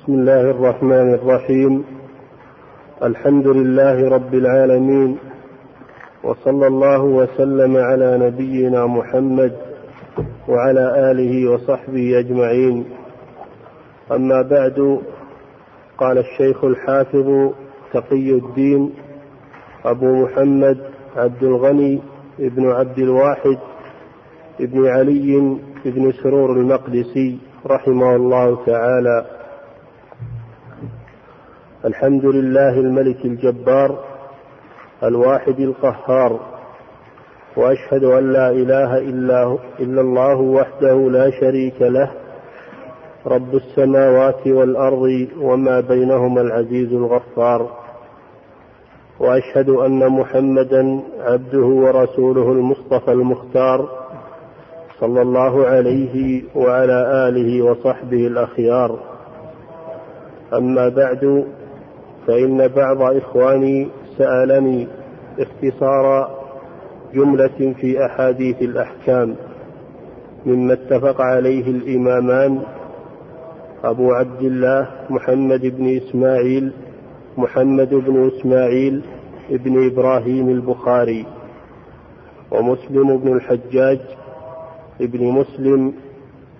[0.00, 1.84] بسم الله الرحمن الرحيم.
[3.02, 5.18] الحمد لله رب العالمين
[6.24, 9.52] وصلى الله وسلم على نبينا محمد
[10.48, 12.84] وعلى آله وصحبه أجمعين.
[14.12, 15.00] أما بعد
[15.98, 17.52] قال الشيخ الحافظ
[17.92, 18.92] تقي الدين
[19.84, 20.78] أبو محمد
[21.16, 22.00] عبد الغني
[22.40, 23.58] ابن عبد الواحد
[24.60, 29.39] ابن علي بن سرور المقدسي رحمه الله تعالى.
[31.84, 33.98] الحمد لله الملك الجبار
[35.02, 36.40] الواحد القهار
[37.56, 42.10] وأشهد أن لا إله إلا إلا الله وحده لا شريك له
[43.26, 47.70] رب السماوات والأرض وما بينهما العزيز الغفار
[49.20, 53.88] وأشهد أن محمدا عبده ورسوله المصطفى المختار
[55.00, 58.98] صلى الله عليه وعلى آله وصحبه الأخيار.
[60.52, 61.44] أما بعد
[62.26, 63.88] فإن بعض إخواني
[64.18, 64.88] سألني
[65.38, 66.30] اختصار
[67.14, 69.36] جملة في أحاديث الأحكام
[70.46, 72.62] مما اتفق عليه الإمامان
[73.84, 76.72] أبو عبد الله محمد بن إسماعيل
[77.36, 79.02] محمد بن إسماعيل
[79.50, 81.26] بن إبراهيم البخاري
[82.50, 83.98] ومسلم بن الحجاج
[85.00, 85.92] ابن مسلم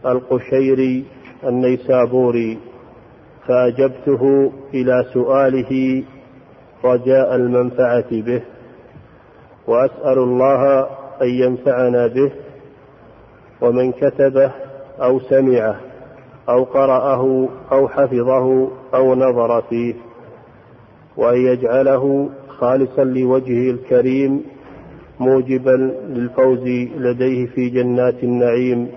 [0.06, 1.04] القشيري
[1.46, 2.58] النيسابوري
[3.50, 6.02] فأجبته إلى سؤاله
[6.84, 8.42] رجاء المنفعة به
[9.66, 10.80] وأسأل الله
[11.22, 12.30] أن ينفعنا به
[13.60, 14.50] ومن كتبه
[15.02, 15.80] أو سمعه
[16.48, 19.94] أو قرأه أو حفظه أو نظر فيه
[21.16, 24.42] وأن يجعله خالصا لوجهه الكريم
[25.20, 28.88] موجبا للفوز لديه في جنات النعيم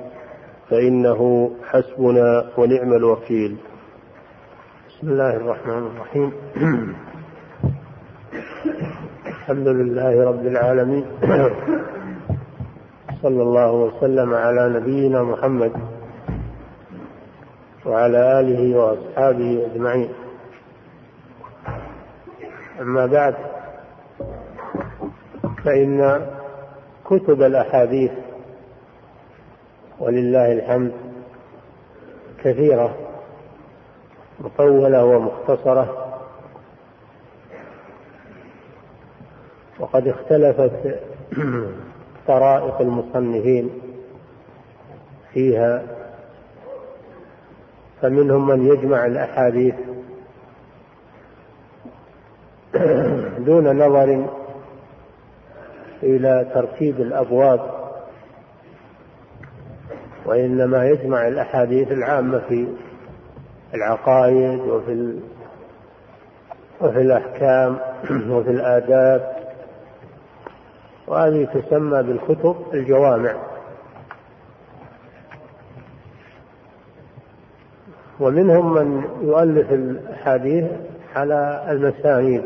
[0.70, 3.56] فإنه حسبنا ونعم الوكيل.
[5.04, 6.32] بسم الله الرحمن الرحيم.
[9.28, 11.06] الحمد لله رب العالمين.
[13.22, 15.72] صلى الله وسلم على نبينا محمد
[17.86, 20.10] وعلى آله وأصحابه أجمعين.
[22.82, 23.36] أما بعد
[25.66, 26.28] فإن
[27.06, 28.12] كتب الأحاديث
[30.00, 30.92] ولله الحمد
[32.44, 33.03] كثيرة.
[34.40, 36.04] مطولة ومختصرة.
[39.80, 41.00] وقد اختلفت
[42.28, 43.70] طرائق المصنفين
[45.34, 45.84] فيها
[48.02, 49.76] فمنهم من يجمع الأحاديث
[53.48, 54.28] دون نظر
[56.04, 57.84] إلى ترتيب الأبواب
[60.26, 62.68] وإنما يجمع الأحاديث العامة في
[63.74, 65.20] العقائد وفي
[66.82, 67.80] وفي الأحكام
[68.34, 69.36] وفي الآداب.
[71.08, 73.36] وهذه تسمى بالكتب الجوامع.
[78.20, 80.72] ومنهم من يؤلف الأحاديث
[81.16, 82.46] على المسانيد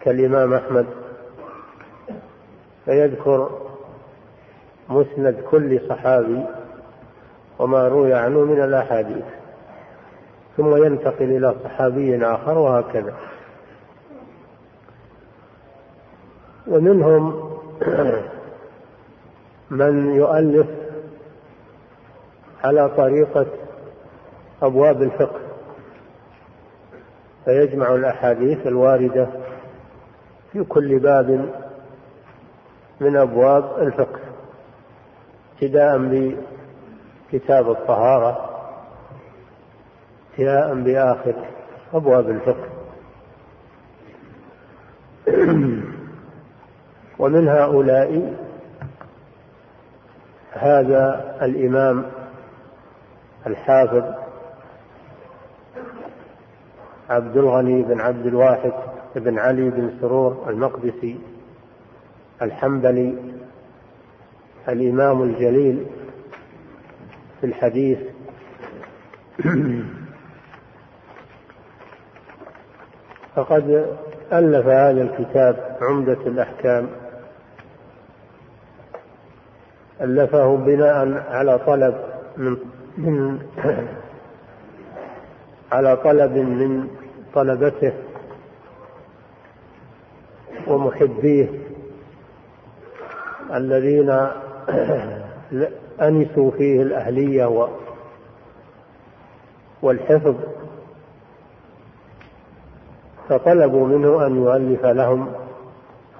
[0.00, 0.86] كالإمام أحمد.
[2.84, 3.50] فيذكر
[4.88, 6.44] مسند كل صحابي
[7.58, 9.43] وما روي عنه من الأحاديث.
[10.56, 13.14] ثم ينتقل إلى صحابي آخر وهكذا.
[16.66, 17.50] ومنهم
[19.70, 20.66] من يؤلف
[22.64, 23.46] على طريقة
[24.62, 25.40] أبواب الفقه
[27.44, 29.28] فيجمع الأحاديث الواردة
[30.52, 31.48] في كل باب
[33.00, 34.20] من أبواب الفقه
[35.54, 35.98] ابتداء
[37.30, 38.53] بكتاب الطهارة
[40.38, 41.34] انتهاء بآخر
[41.94, 42.68] أبواب الفقه.
[47.18, 48.36] ومن هؤلاء
[50.52, 52.04] هذا الإمام
[53.46, 54.04] الحافظ
[57.10, 58.72] عبد الغني بن عبد الواحد
[59.16, 61.18] بن علي بن سرور المقدسي
[62.42, 63.14] الحنبلي
[64.68, 65.86] الإمام الجليل
[67.40, 67.98] في الحديث
[73.36, 73.96] فقد
[74.32, 76.88] ألف هذا الكتاب عمدة الأحكام.
[80.00, 81.94] ألفه بناء على طلب
[82.36, 82.56] من
[82.98, 83.38] من
[85.72, 86.88] على طلب من
[87.34, 87.92] طلبته
[90.66, 91.48] ومحبيه
[93.54, 94.10] الذين
[96.00, 97.68] أنسوا فيه الأهلية
[99.82, 100.34] والحفظ.
[103.28, 105.32] فطلبوا منه أن يؤلف لهم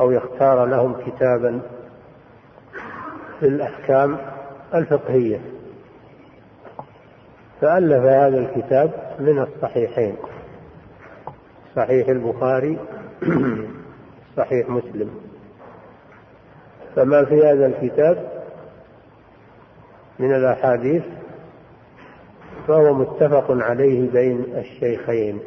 [0.00, 1.60] أو يختار لهم كتابا
[3.40, 4.18] في الأحكام
[4.74, 5.40] الفقهية.
[7.60, 10.16] فألف هذا الكتاب من الصحيحين
[11.76, 12.78] صحيح البخاري
[14.36, 15.10] صحيح مسلم.
[16.96, 18.44] فما في هذا الكتاب
[20.18, 21.02] من الأحاديث
[22.68, 25.40] فهو متفق عليه بين الشيخين.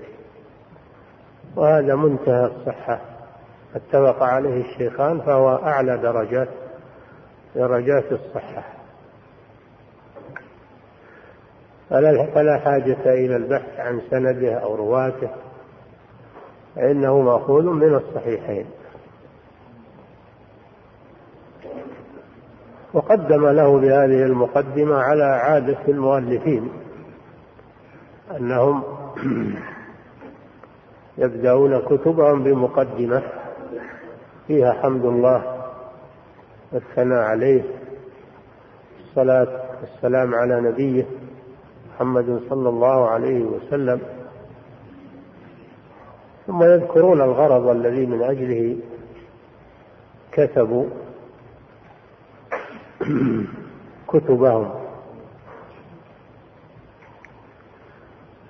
[1.58, 3.00] وهذا منتهى الصحة.
[3.76, 6.48] اتفق عليه الشيخان فهو أعلى درجات
[7.56, 8.64] درجات الصحة.
[12.34, 15.30] فلا حاجة إلى البحث عن سنده أو رواته
[16.76, 18.66] فإنه مأخوذ من الصحيحين.
[22.94, 26.70] وقدم له بهذه المقدمة على عادة المؤلفين
[28.38, 28.84] أنهم
[31.18, 33.24] يبدأون كتبهم بمقدمة.
[34.48, 35.58] فيها حمد الله
[36.72, 37.64] والثناء عليه.
[39.00, 41.06] الصلاة والسلام على نبيه
[41.96, 44.02] محمد صلى الله عليه وسلم.
[46.48, 48.78] ثم يذكرون الغرض الذي من أجله
[50.32, 50.86] كتبوا
[54.12, 54.72] كتبهم.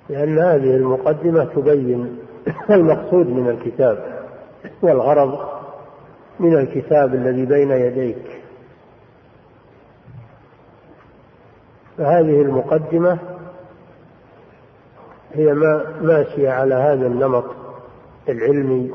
[0.08, 2.27] لأن هذه المقدمة تبين
[2.70, 4.18] المقصود من الكتاب؟
[4.82, 5.48] والغرض
[6.40, 8.40] من الكتاب الذي بين يديك.
[11.98, 13.18] فهذه المقدمة
[15.34, 17.44] هي ما ماشية على هذا النمط
[18.28, 18.90] العلمي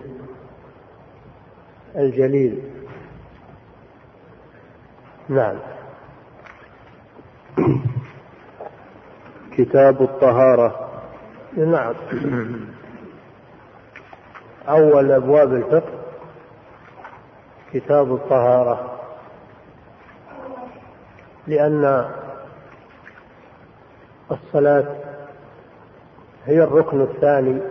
[1.95, 2.59] الجليل.
[5.29, 5.55] نعم.
[9.57, 10.89] كتاب الطهارة.
[11.57, 11.93] نعم.
[14.69, 15.91] أول أبواب الفقه
[17.73, 18.99] كتاب الطهارة.
[21.47, 22.09] لأن
[24.31, 24.85] الصلاة
[26.45, 27.61] هي الركن الثاني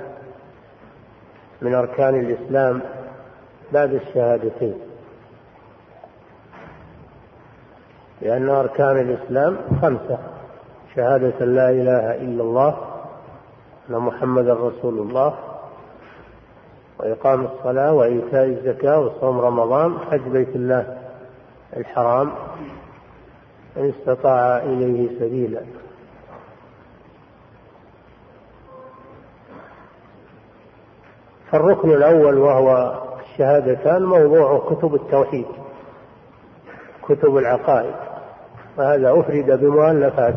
[1.62, 2.80] من أركان الإسلام
[3.72, 4.78] بعد الشهادتين.
[8.22, 10.18] لأن أركان الإسلام خمسة
[10.96, 12.78] شهادة لا إله إلا الله
[13.90, 15.51] أن محمدا رسول الله
[17.02, 20.99] وإقام الصلاة وإيتاء الزكاة وصوم رمضان حج بيت الله
[21.76, 22.32] الحرام
[23.76, 25.60] إن استطاع إليه سبيلا.
[31.50, 35.46] فالركن الأول وهو الشهادتان موضوع كتب التوحيد
[37.02, 37.94] كتب العقائد
[38.76, 40.34] وهذا أفرد بمؤلفات.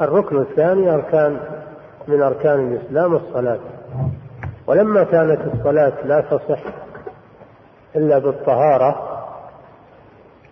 [0.00, 1.59] الركن الثاني أركان
[2.08, 3.58] من أركان الإسلام الصلاة.
[4.66, 6.60] ولما كانت الصلاة لا تصح
[7.96, 9.20] إلا بالطهارة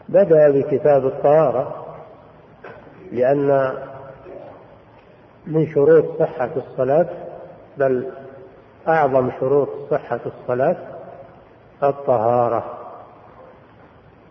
[0.08, 1.86] بدأ بكتاب الطهارة
[3.12, 3.72] لأن
[5.46, 7.06] من شروط صحة الصلاة
[7.76, 8.06] بل
[8.88, 10.76] أعظم شروط صحة الصلاة
[11.82, 12.64] الطهارة.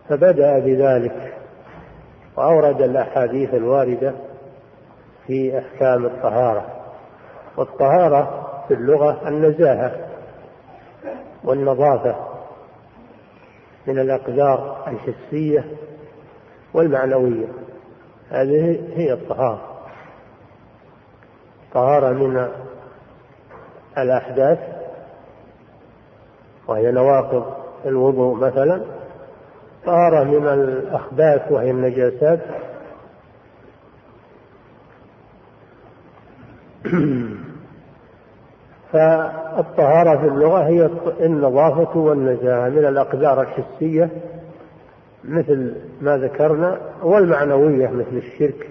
[0.08, 1.34] فبدأ بذلك
[2.36, 4.12] وأورد الأحاديث الواردة
[5.26, 6.77] في أحكام الطهارة.
[7.58, 10.08] والطهارة في اللغة النزاهة
[11.44, 12.16] والنظافة
[13.86, 15.64] من الأقدار الحسية
[16.74, 17.46] والمعنوية.
[18.30, 19.78] هذه هي الطهارة.
[21.74, 22.48] طهارة من
[23.98, 24.58] الأحداث
[26.68, 27.54] وهي نواقض
[27.86, 28.82] الوضوء مثلا.
[29.86, 32.40] طهارة من الأخباث وهي النجاسات.
[38.92, 40.90] فالطهارة في اللغة هي
[41.20, 44.10] النظافة والنزاهة من الأقدار الحسية
[45.24, 48.70] مثل ما ذكرنا والمعنوية مثل الشرك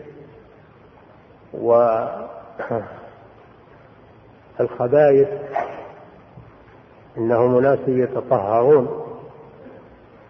[4.60, 5.28] والخبائث
[7.18, 9.04] إنهم أناس يتطهرون.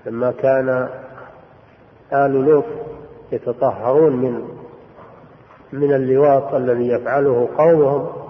[0.06, 0.90] لما كان
[2.14, 2.66] آل لوط
[3.32, 4.48] يتطهرون من
[5.72, 8.27] من اللواط الذي يفعله قومهم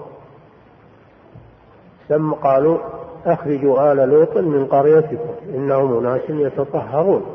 [2.08, 2.78] ثم قالوا
[3.26, 7.34] أخرجوا آل لوط من قريتكم إنهم أناس يتطهرون.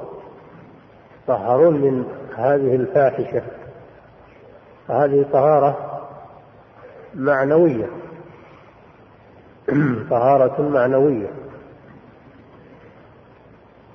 [1.23, 3.41] يتطهرون من هذه الفاحشة.
[4.89, 6.01] هذه طهارة
[7.15, 7.89] معنوية.
[10.09, 11.27] طهارة معنوية.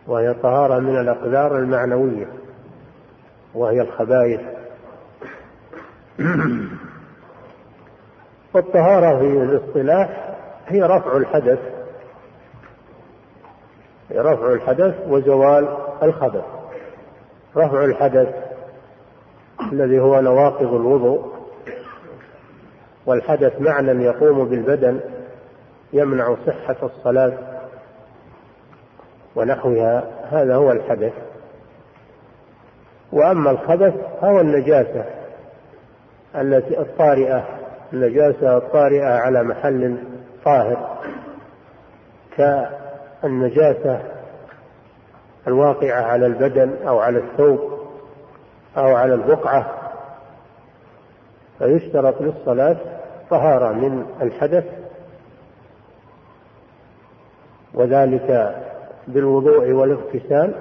[0.06, 2.26] وهي طهارة من الأقدار المعنوية.
[3.54, 4.40] وهي الخبائث.
[8.54, 10.38] والطهارة في الاصطلاح
[10.68, 11.58] هي رفع الحدث.
[14.12, 15.68] رفع الحدث وزوال
[16.02, 16.44] الخبث
[17.56, 18.28] رفع الحدث
[19.72, 21.32] الذي هو نواقض الوضوء
[23.06, 25.00] والحدث معنى يقوم بالبدن
[25.92, 27.32] يمنع صحة الصلاة
[29.37, 30.04] ونحوها.
[30.30, 31.12] هذا هو الحدث.
[33.12, 35.04] وأما الخبث فهو النجاسة
[36.34, 37.44] التي الطارئة
[37.92, 39.98] النجاسة الطارئة على محل
[40.45, 40.99] طاهر
[42.37, 44.02] كالنجاسة
[45.47, 47.78] الواقعة على البدن أو على الثوب
[48.76, 49.90] أو على البقعة
[51.59, 52.76] فيشترط للصلاة
[53.30, 54.64] طهارة من الحدث
[57.75, 58.57] وذلك
[59.09, 60.54] بالوضوء والاغتسال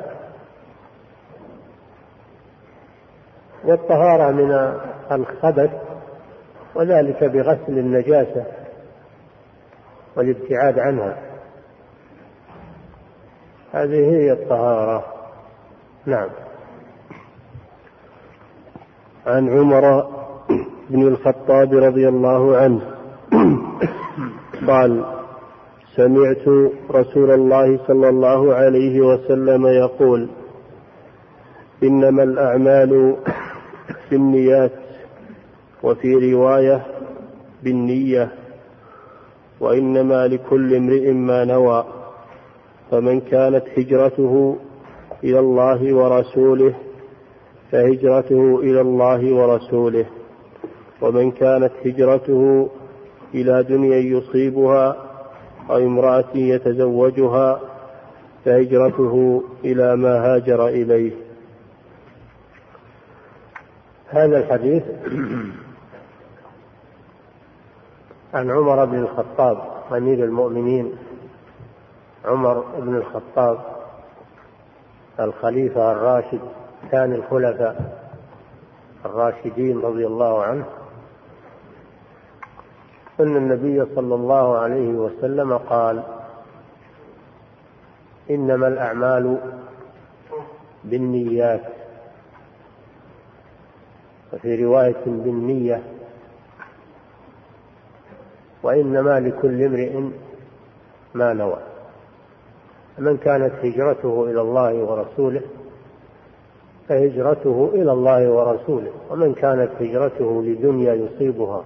[3.64, 4.80] والطهارة من
[5.12, 5.72] الخبث
[6.76, 8.46] وذلك بغسل النجاسة
[10.18, 11.18] والابتعاد عنها.
[13.72, 15.06] هذه هي الطهارة.
[16.06, 16.30] نعم.
[19.28, 20.08] عن عمر
[20.90, 22.82] بن الخطاب رضي الله عنه
[24.68, 25.06] قال
[25.96, 30.30] سمعت رسول الله صلى الله عليه وسلم يقول
[31.84, 33.16] إنما الأعمال
[34.12, 34.72] بالنيات
[35.84, 36.86] وفي رواية
[37.64, 38.47] بالنية.
[39.60, 41.86] وإنما لكل امرئ ما نوى
[42.92, 44.58] فمن كانت هجرته
[45.24, 46.74] إلى الله ورسوله
[47.72, 50.06] فهجرته إلى الله ورسوله
[51.02, 52.70] ومن كانت هجرته
[53.34, 54.96] إلى دنيا يصيبها
[55.70, 57.60] أو امرأة يتزوجها
[58.46, 61.12] فهجرته إلى ما هاجر إليه.
[64.10, 64.84] هذا الحديث
[68.34, 69.58] عن عمر بن الخطاب
[69.92, 70.98] أمير المؤمنين
[72.26, 73.60] عمر بن الخطاب
[75.20, 76.40] الخليفة الراشد
[76.92, 78.02] ثاني الخلفاء
[79.06, 80.66] الراشدين رضي الله عنه.
[83.20, 86.04] إن النبي صلى الله عليه وسلم قال
[88.30, 89.38] إنما الأعمال
[90.84, 91.64] بالنيات.
[94.34, 95.97] وفي رواية بالنية
[98.64, 100.00] وإنما لكل امرئ
[101.14, 101.60] ما نوى.
[102.98, 105.42] من كانت هجرته إلى الله ورسوله
[106.90, 108.92] فهجرته إلى الله ورسوله.
[109.10, 111.64] ومن كانت هجرته لدنيا يصيبها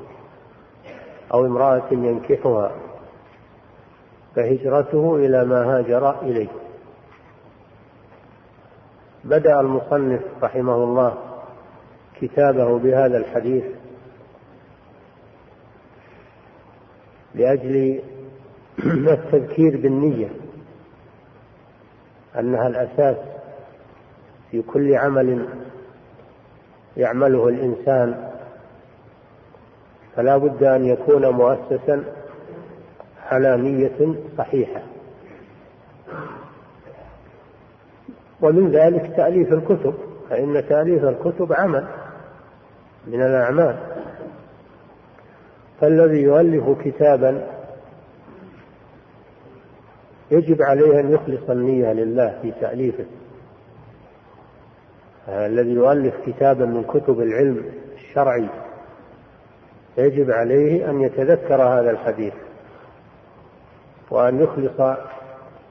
[1.34, 2.72] أو امرأة ينكحها
[4.36, 6.48] فهجرته إلى ما هاجر إليه.
[9.24, 11.18] بدأ المصنف رحمه الله
[12.22, 13.64] كتابه بهذا الحديث
[17.36, 18.02] لأجل
[18.86, 20.30] التذكير بالنية
[22.40, 23.18] أنها الأساس
[24.52, 25.48] في كل عمل
[26.98, 28.32] يعمله الإنسان.
[30.16, 32.04] فلا بد أن يكون مؤسسا
[33.30, 34.82] على نية صحيحة.
[38.42, 39.94] ومن ذلك تأليف الكتب
[40.30, 41.88] فإن تأليف الكتب عمل
[43.08, 44.01] من الأعمال.
[45.82, 47.48] فالذي يؤلف كتابا
[50.32, 53.06] يجب عليه أن يخلص النية لله في تأليفه.
[55.28, 58.50] الذي يؤلف كتابا من كتب العلم الشرعي
[59.98, 62.34] يجب عليه أن يتذكر هذا الحديث
[64.12, 64.98] وأن يخلص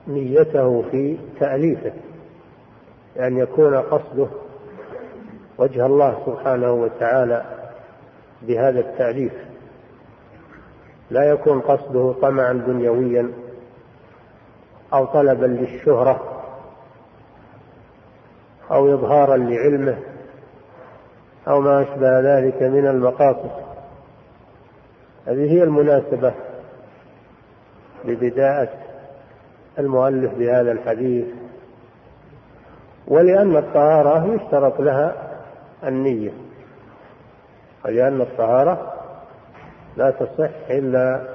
[0.09, 1.93] نيته في تأليفه
[3.21, 4.27] أن يكون قصده
[5.59, 7.45] وجه الله سبحانه وتعالى
[8.43, 9.50] بهذا التأليف.
[11.11, 13.31] لا يكون قصده طمعا دنيويا
[14.93, 16.43] أو طلبا للشهرة
[18.71, 19.99] أو إظهارا لعلمه
[21.49, 23.51] أو ما أشبه ذلك من المقاصد.
[25.27, 26.35] هذه هي المناسبة
[28.05, 28.69] لبداءة
[29.79, 31.27] المؤلف بهذا الحديث.
[33.07, 35.15] ولأن الطهارة يشترط لها
[35.85, 36.31] النية.
[37.85, 38.90] ولأن الطهارة
[40.01, 41.29] لا تصح إلا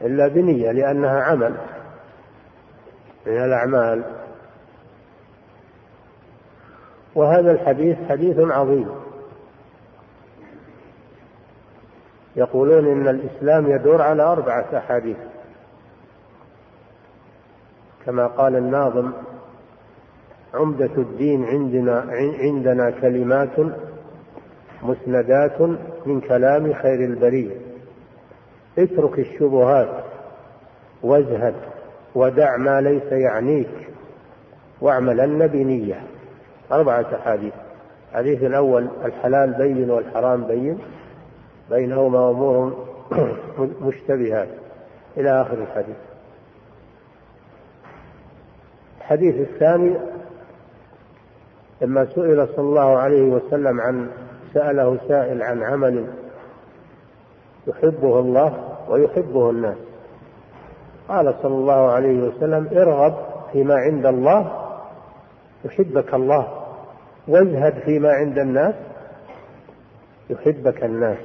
[0.00, 1.54] إلا بنية لأنها عمل
[3.26, 4.04] من الأعمال.
[7.14, 8.88] وهذا الحديث حديث عظيم.
[12.36, 15.16] يقولون إن الإسلام يدور على أربعة أحاديث.
[18.06, 19.12] كما قال الناظم
[20.54, 22.06] عمدة الدين عندنا
[22.40, 23.58] عندنا كلمات
[24.82, 25.60] مسندات
[26.06, 27.56] من كلام خير البرية.
[28.78, 30.04] اترك الشبهات
[31.02, 31.54] وازهد
[32.14, 33.88] ودع ما ليس يعنيك
[34.80, 36.02] واعملن بنية
[36.72, 37.52] أربعة أحاديث.
[38.10, 40.78] الحديث الأول الحلال بين والحرام بين.
[41.70, 42.86] بينهما أمور
[43.86, 44.48] مشتبهات.
[45.16, 45.96] إلى آخر الحديث.
[49.00, 49.96] الحديث الثاني
[51.82, 54.08] لما سئل صلى الله عليه وسلم عن
[54.54, 56.06] سأله سائل عن عمل
[57.66, 59.76] يحبه الله ويحبه الناس.
[61.08, 63.14] قال صلى الله عليه وسلم ارغب
[63.52, 64.68] فيما عند الله
[65.64, 66.64] يحبك الله.
[67.28, 68.74] وازهد فيما عند الناس
[70.30, 71.18] يحبك الناس.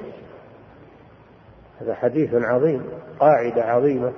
[1.80, 2.82] هذا حديث عظيم
[3.20, 4.12] قاعدة عظيمة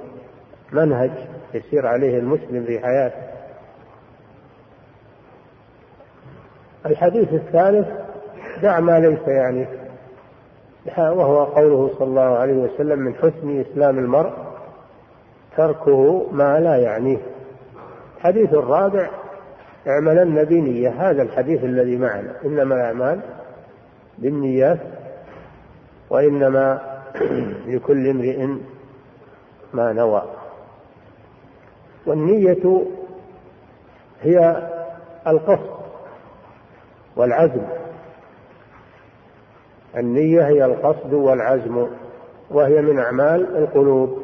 [0.73, 1.11] منهج
[1.55, 3.31] يسير عليه المسلم في حياته.
[6.87, 7.89] الحديث الثالث
[8.63, 9.67] دع ما ليس يعني.
[10.99, 14.33] وهو قوله صلى الله عليه وسلم من حسن إسلام المرء
[15.57, 17.19] تركه ما لا يعنيه.
[18.17, 19.11] الحديث الرابع
[19.89, 22.33] اعملن بنية هذا الحديث الذي معنا.
[22.45, 23.21] إنما الأعمال
[24.19, 24.79] بالنيات
[26.11, 26.81] وإنما
[27.67, 28.47] لكل امرئ
[29.75, 30.23] ما نوى.
[32.07, 32.85] والنية
[34.23, 34.69] هي
[35.27, 35.71] القصد
[37.17, 37.80] والعزم.
[39.97, 41.87] النية هي القصد والعزم
[42.51, 44.23] وهي من أعمال القلوب.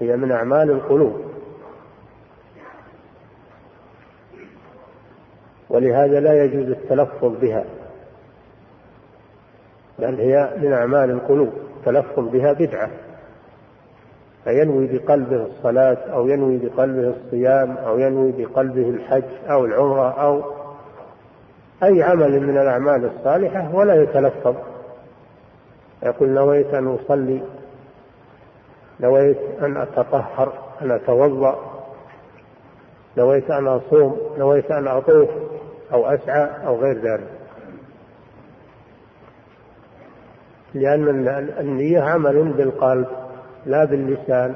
[0.00, 1.20] هي من أعمال القلوب.
[5.70, 7.64] ولهذا لا يجوز التلفظ بها
[9.98, 11.52] بل هي من أعمال القلوب.
[11.82, 12.90] التلفظ بها بدعة
[14.44, 20.42] فينوي بقلبه الصلاة أو ينوي بقلبه الصيام أو ينوي بقلبه الحج أو العمرة أو
[21.82, 24.56] أي عمل من الأعمال الصالحة ولا يتلفظ.
[26.02, 27.42] يقول نويت أن أصلي
[29.00, 30.52] نويت أن أتطهر
[30.82, 31.58] أن أتوضأ
[33.18, 35.28] نويت أن أصوم نويت أن أطوف
[35.92, 37.28] أو أسعى أو غير ذلك.
[40.74, 41.28] لأن
[41.60, 43.06] النية عمل بالقلب
[43.66, 44.54] لا باللسان.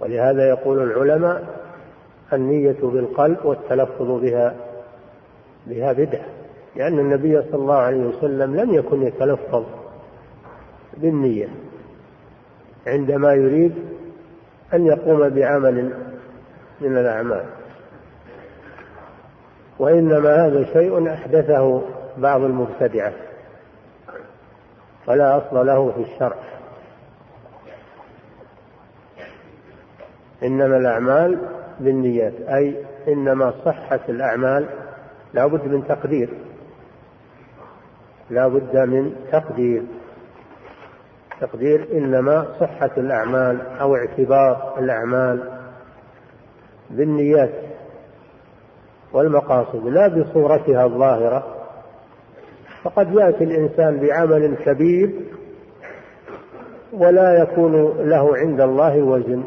[0.00, 1.63] ولهذا يقول العلماء
[2.32, 4.54] النية بالقلب والتلفظ بها
[5.66, 6.26] بها بدعة
[6.76, 9.64] لأن النبي صلى الله عليه وسلم لم يكن يتلفظ
[10.96, 11.48] بالنية
[12.86, 13.74] عندما يريد
[14.74, 15.92] أن يقوم بعمل
[16.80, 17.44] من الأعمال.
[19.78, 21.82] وإنما هذا شيء أحدثه
[22.18, 23.12] بعض المبتدعة
[25.08, 26.36] ولا أصل له في الشرع.
[30.42, 31.38] إنما الأعمال
[31.80, 32.76] بالنيات أي
[33.08, 34.66] إنما صحة الأعمال
[35.34, 36.28] لا بد من تقدير.
[38.30, 39.82] لا بد من تقدير.
[41.40, 45.50] تقدير إنما صحة الأعمال أو اعتبار الأعمال
[46.90, 47.54] بالنيات
[49.12, 51.56] والمقاصد لا بصورتها الظاهرة.
[52.82, 55.10] فقد يأتي الإنسان بعمل كبير
[56.92, 57.72] ولا يكون
[58.08, 59.44] له عند الله وزن.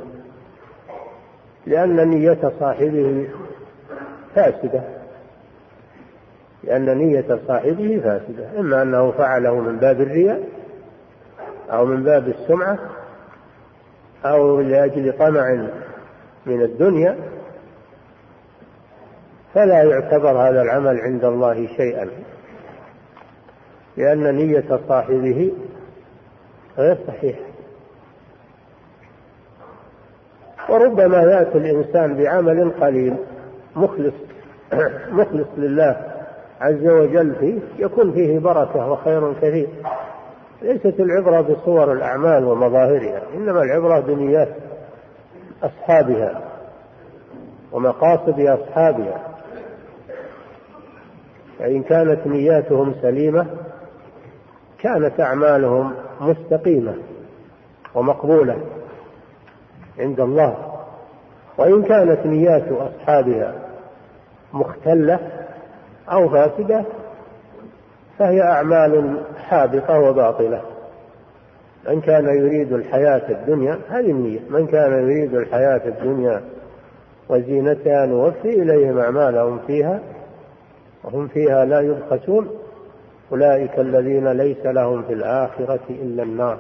[1.68, 3.28] لأن نية صاحبه
[4.36, 4.84] فاسدة.
[6.64, 8.60] لأن نية صاحبه فاسدة.
[8.60, 10.44] إما أنه فعله من باب الرياء
[11.72, 12.80] أو من باب السمعة
[14.26, 15.68] أو لأجل طمع
[16.46, 17.18] من الدنيا
[19.54, 22.10] فلا يعتبر هذا العمل عند الله شيئا.
[23.98, 25.52] لأن نية صاحبه
[26.78, 27.47] غير صحيحة.
[30.70, 33.16] وربما يأتي الإنسان بعمل قليل
[33.76, 34.14] مخلص
[35.20, 35.98] مخلص لله
[36.62, 39.68] عز وجل فيه يكون فيه بركة وخير كثير.
[40.62, 44.50] ليست العبرة بصور الأعمال ومظاهرها إنما العبرة بنيات
[45.64, 46.42] أصحابها
[47.72, 49.22] ومقاصد أصحابها.
[51.60, 53.46] فإن كانت نياتهم سليمة
[54.80, 56.94] كانت أعمالهم مستقيمة
[57.96, 58.58] ومقبولة.
[60.00, 60.58] عند الله.
[61.58, 63.56] وإن كانت نيات أصحابها
[64.54, 65.20] مختلة
[66.12, 66.86] أو فاسدة
[68.20, 70.62] فهي أعمال حابطة وباطلة.
[71.88, 74.40] من كان يريد الحياة الدنيا هذه النية.
[74.50, 76.42] من كان يريد الحياة الدنيا
[77.30, 80.00] وزينتها نوفي إليهم أعمالهم فيها
[81.04, 82.50] وهم فيها لا يبخسون
[83.32, 86.58] أولئك الذين ليس لهم في الآخرة إلا النار.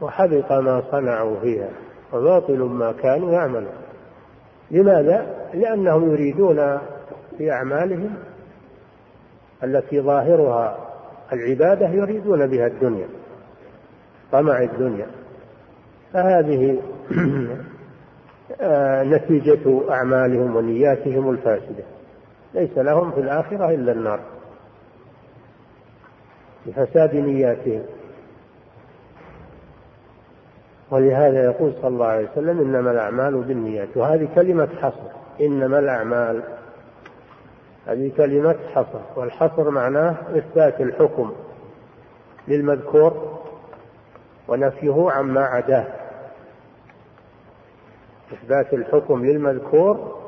[0.00, 1.68] وحبط ما صنعوا فيها.
[2.12, 3.72] وباطل ما كانوا يعملون.
[4.70, 6.78] لماذا؟ لأنهم يريدون
[7.38, 8.14] في أعمالهم
[9.64, 10.78] التي ظاهرها
[11.32, 13.08] العبادة يريدون بها الدنيا
[14.32, 15.06] طمع الدنيا.
[16.12, 16.82] فهذه
[18.60, 21.84] آه، نتيجة أعمالهم ونياتهم الفاسدة.
[22.54, 24.20] ليس لهم في الآخرة إلا النار.
[26.66, 27.82] لفساد نياتهم.
[30.90, 36.42] ولهذا يقول صلى الله عليه وسلم إنما الأعمال بالنيات وهذه كلمة حصر إنما الأعمال
[37.86, 41.32] هذه كلمة حصر والحصر معناه إثبات الحكم
[42.48, 43.38] للمذكور
[44.48, 45.86] ونفيه عما عداه.
[48.32, 50.18] إثبات الحكم للمذكور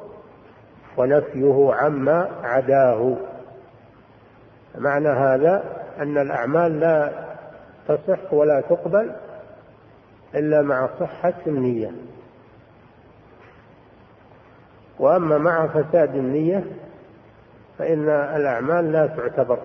[0.97, 3.17] ونفيه عما عداه.
[4.79, 5.65] معنى هذا
[5.99, 7.13] أن الأعمال لا
[7.89, 9.13] تصح ولا تقبل
[10.35, 11.93] إلا مع صحة النية.
[14.99, 16.65] وأما مع فساد النية
[17.79, 19.59] فإن الأعمال لا تعتبر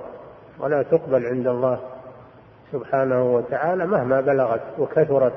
[0.59, 1.79] ولا تقبل عند الله
[2.71, 5.33] سبحانه وتعالى مهما بلغت وكثرت.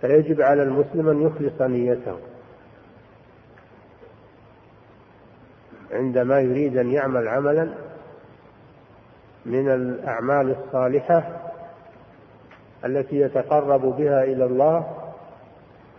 [0.00, 2.16] فيجب على المسلم أن يخلص نيته
[5.92, 7.68] عندما يريد أن يعمل عملا
[9.46, 11.52] من الأعمال الصالحة
[12.84, 14.86] التي يتقرب بها إلى الله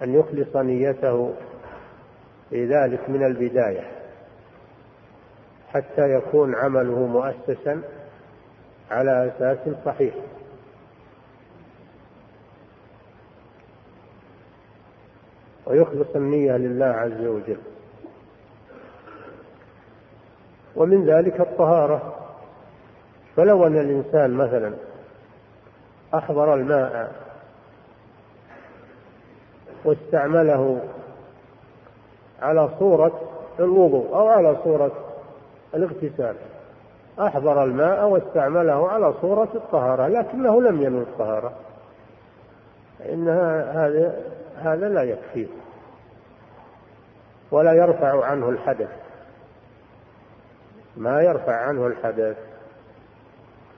[0.04, 1.34] أن يخلص نيته
[2.50, 3.92] في ذلك من البداية
[5.70, 7.82] حتى يكون عمله مؤسسا
[8.92, 10.14] على أساس صحيح.
[15.66, 17.58] ويخلص النية لله عز وجل.
[20.76, 22.27] ومن ذلك الطهارة.
[23.38, 24.73] فلو أن الإنسان مثلا
[26.13, 27.15] أحضر الماء
[29.86, 30.82] واستعمله
[32.41, 33.21] على صورة
[33.60, 34.91] الوضوء أو على صورة
[35.73, 36.36] الاغتسال
[37.19, 41.54] أحضر الماء واستعمله على صورة الطهارة لكنه لم ينوي الطهارة
[43.00, 43.30] فإن
[43.73, 44.15] هذا
[44.58, 45.47] هذا لا يكفيه
[47.52, 48.89] ولا يرفع عنه الحدث
[50.97, 52.38] ما يرفع عنه الحدث.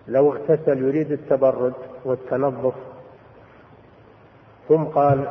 [0.09, 1.73] لو اغتسل يريد التبرد
[2.05, 2.73] والتنظف.
[4.69, 5.27] ثم قال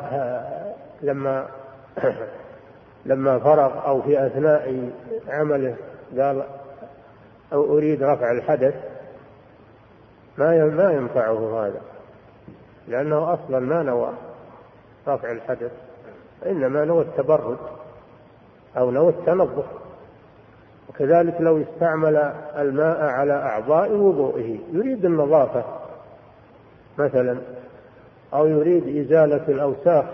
[1.02, 1.46] لما
[3.06, 4.90] لما فرغ أو في أثناء
[5.28, 5.76] عمله
[6.18, 6.42] قال
[7.52, 8.74] أو أريد رفع الحدث
[10.38, 11.80] ما ما ينفعه هذا
[12.88, 14.12] لأنه أصلا ما نوى
[15.08, 15.72] رفع الحدث
[16.46, 17.58] إنما نوى التبرد
[18.76, 19.64] أو نوى التنظف.
[20.88, 22.16] وكذلك لو استعمل
[22.56, 24.58] الماء على أعضاء وضوئه.
[24.72, 25.64] يريد النظافة
[26.98, 27.38] مثلا
[28.34, 30.04] أو يريد إزالة الأوساخ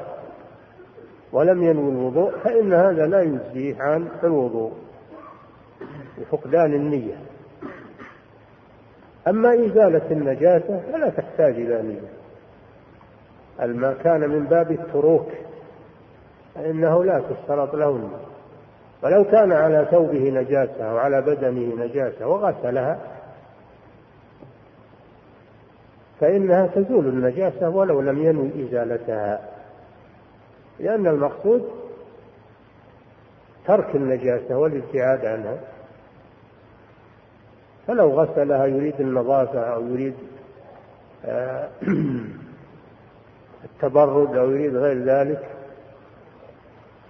[1.33, 4.73] ولم ينوي الوضوء فإن هذا لا يجزيه عن الوضوء
[6.19, 7.15] لفقدان النية.
[9.29, 12.09] أما إزالة النجاسة فلا تحتاج إلى نية.
[13.63, 15.29] الماء كان من باب التروك
[16.55, 18.34] فإنه لا تشترط له النية.
[19.05, 22.99] ولو كان على ثوبه نجاسة أو على بدنه نجاسة وغسلها
[26.21, 29.41] فإنها تزول النجاسة ولو لم ينوي إزالتها.
[30.81, 31.71] لأن المقصود
[33.67, 35.59] ترك النجاسة والابتعاد عنها.
[37.87, 40.15] فلو غسلها يريد النظافة أو يريد
[41.25, 41.69] آه،
[43.65, 45.51] التبرد أو يريد غير ذلك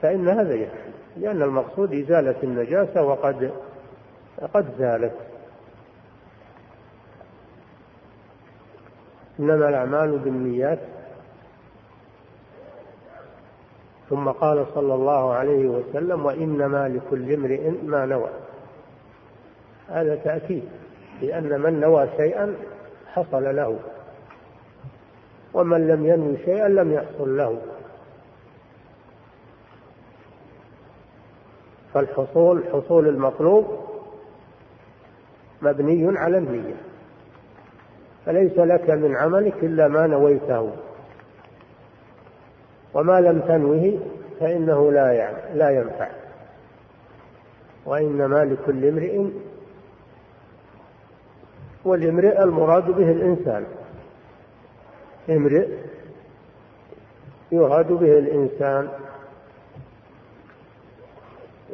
[0.03, 0.94] فإن هذا يكفي.
[1.17, 3.51] لأن المقصود إزالة النجاسة وقد
[4.55, 5.15] قد زالت.
[9.41, 10.79] إنما الأعمال بالنيات.
[14.11, 18.31] ثم قال صلى الله عليه وسلم وإنما لكل امرئ ما نوى.
[19.89, 20.65] هذا تأكيد
[21.23, 22.55] لأن من نوى شيئا
[23.13, 23.79] حصل له
[25.55, 27.74] ومن لم ينوي شيئا لم يحصل له.
[31.95, 33.67] فالحصول حصول المطلوب
[35.63, 36.75] مبني على النية.
[38.27, 40.71] فليس لك من عملك إلا ما نويته.
[42.95, 43.99] وما لم تنوه
[44.41, 46.09] فإنه لا لا ينفع.
[47.87, 49.25] وإنما لكل امرئ
[51.85, 53.65] والامرئ المراد به الإنسان.
[55.31, 55.69] امرئ
[57.53, 58.89] يراد به الإنسان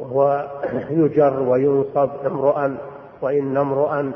[0.01, 0.51] وهو
[0.91, 2.79] يجر وينصب امرؤا
[3.21, 4.13] وإن امرؤا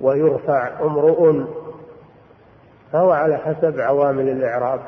[0.00, 1.44] ويرفع امرؤ
[2.92, 4.80] فهو على حسب عوامل الإعراب.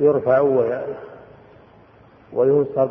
[0.00, 0.40] يرفع
[2.32, 2.90] وينصب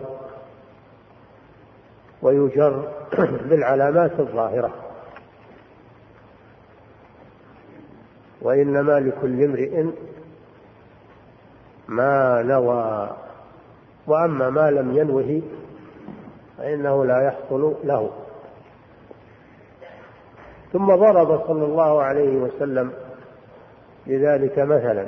[2.22, 2.92] ويجر
[3.50, 4.74] بالعلامات الظاهرة.
[8.42, 9.86] وإنما لكل امرئ
[11.88, 13.23] ما نوى
[14.08, 15.42] وأما ما لم ينوه
[16.58, 18.10] فإنه لا يحصل له.
[20.74, 22.92] ثم ضرب صلى الله عليه وسلم
[24.08, 25.06] لذلك مثلا.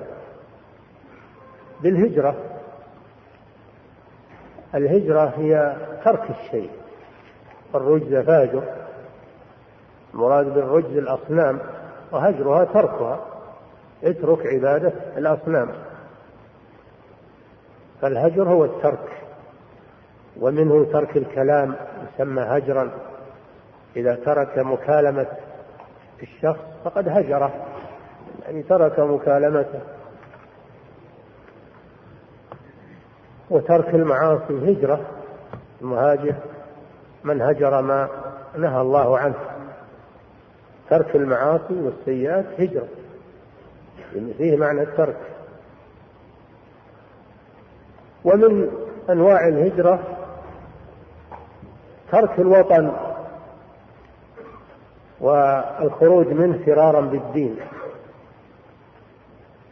[1.82, 2.36] بالهجرة.
[4.76, 6.70] الهجرة هي ترك الشيء.
[7.76, 8.64] الرجز فاجر.
[10.14, 11.60] المراد بالرجز الأصنام.
[12.12, 13.20] وهجرها تركها.
[14.04, 15.70] اترك عبادة الأصنام.
[18.02, 19.26] فالهجر هو الترك
[20.40, 22.92] ومنه ترك الكلام يسمى هجرا.
[23.96, 25.28] إذا ترك مكالمة
[26.24, 27.54] الشخص فقد هجره
[28.46, 29.80] يعني ترك مكالمته.
[33.50, 35.02] وترك المعاصي هجرة
[35.82, 36.36] المهاجر
[37.24, 38.10] من هجر ما
[38.58, 39.36] نهى الله عنه.
[40.90, 42.88] ترك المعاصي والسيئات هجرة
[44.38, 45.18] فيه معنى الترك.
[48.26, 48.70] ومن
[49.10, 50.00] أنواع الهجرة
[52.12, 52.92] ترك الوطن
[55.22, 57.56] والخروج منه فرارا بالدين.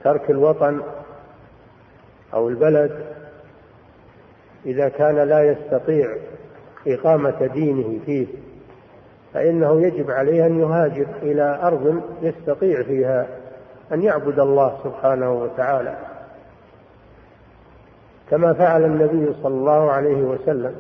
[0.04, 0.82] ترك الوطن
[2.34, 3.06] أو البلد
[4.66, 6.18] إذا كان لا يستطيع
[6.88, 8.28] إقامة دينه فيه
[9.34, 13.28] فإنه يجب عليه أن يهاجر إلى أرض يستطيع فيها
[13.92, 16.13] أن يعبد الله سبحانه وتعالى.
[18.30, 20.76] كما فعل النبي صلى الله عليه وسلم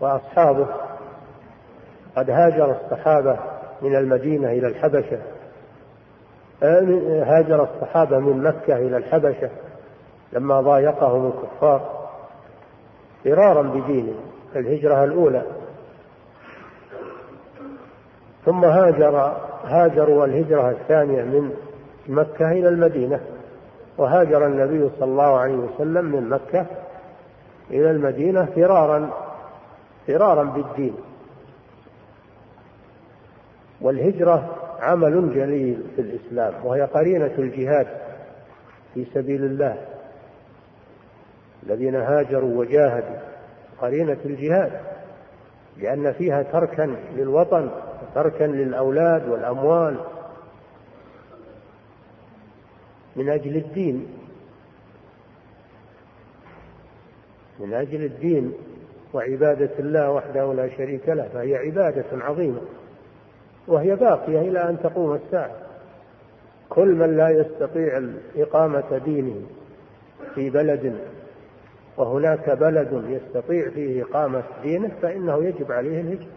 [0.00, 0.66] وأصحابه.
[2.16, 3.36] قد هاجر الصحابة
[3.82, 5.18] من المدينة إلى الحبشة.
[7.22, 9.50] هاجر الصحابة من مكة إلى الحبشة
[10.32, 12.08] لما ضايقهم الكفار
[13.24, 14.20] فرارا بدينهم
[14.56, 15.42] الهجرة الأولى.
[18.44, 21.54] ثم هاجر هاجروا الهجرة الثانية من
[22.08, 23.20] مكة إلى المدينة.
[24.02, 26.66] وهاجر النبي صلى الله عليه وسلم من مكة
[27.70, 29.10] إلى المدينة فرارا
[30.06, 30.94] فرارا بالدين.
[33.80, 37.86] والهجرة عمل جليل في الإسلام وهي قرينة الجهاد
[38.94, 39.76] في سبيل الله.
[41.62, 43.16] الذين هاجروا وجاهدوا
[43.80, 44.72] قرينة الجهاد
[45.78, 47.70] لأن فيها تركا للوطن
[48.02, 49.96] وتركا للأولاد والأموال.
[53.16, 54.06] من أجل الدين.
[57.60, 58.52] من أجل الدين
[59.14, 62.60] وعبادة الله وحده لا شريك له فهي عبادة عظيمة
[63.68, 65.56] وهي باقية إلى أن تقوم الساعة.
[66.68, 68.02] كل من لا يستطيع
[68.36, 69.42] إقامة دينه
[70.34, 70.98] في بلد
[71.96, 76.32] وهناك بلد يستطيع فيه إقامة دينه فإنه يجب عليه الهجرة.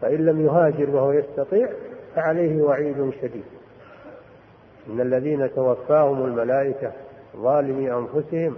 [0.00, 1.68] فإن لم يهاجر وهو يستطيع
[2.14, 3.44] فعليه وعيد شديد.
[4.90, 6.92] إن الذين توفاهم الملائكة
[7.36, 8.56] ظالمي أنفسهم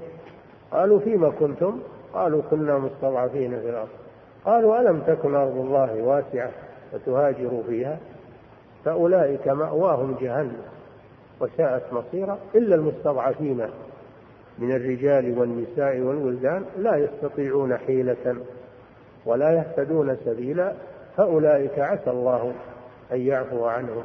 [0.70, 1.80] قالوا فيما كنتم؟
[2.14, 3.88] قالوا كنا مستضعفين في الأرض.
[4.44, 6.50] قالوا ألم تكن أرض الله واسعة
[6.92, 7.98] فتهاجروا فيها؟
[8.84, 10.62] فأولئك مأواهم جهنم
[11.40, 13.66] وساءت مصيرا إلا المستضعفين
[14.58, 18.36] من الرجال والنساء والولدان لا يستطيعون حيلة
[19.26, 20.72] ولا يهتدون سبيلا.
[21.16, 22.52] فأولئك عسى الله
[23.12, 24.02] أن يعفو عنهم.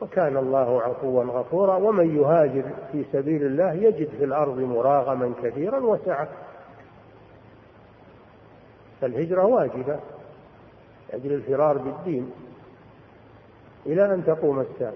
[0.00, 6.28] وكان الله عفوا غفورا ومن يهاجر في سبيل الله يجد في الأرض مراغما كثيرا وسعة.
[9.00, 9.98] فالهجرة واجبة
[11.12, 12.30] أجل الفرار بالدين
[13.86, 14.92] إلى أن تقوم الساعة.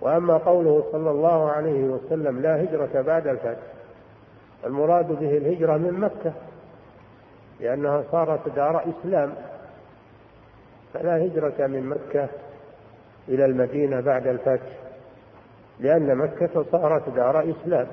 [0.00, 3.62] وأما قوله صلى الله عليه وسلم لا هجرة بعد الفتح
[4.66, 6.32] المراد به الهجرة من مكة
[7.60, 9.34] لأنها صارت دار إسلام.
[10.94, 12.28] فلا هجرة من مكة
[13.28, 14.84] إلى المدينة بعد الفتح
[15.80, 17.86] لأن مكة صارت دار إسلام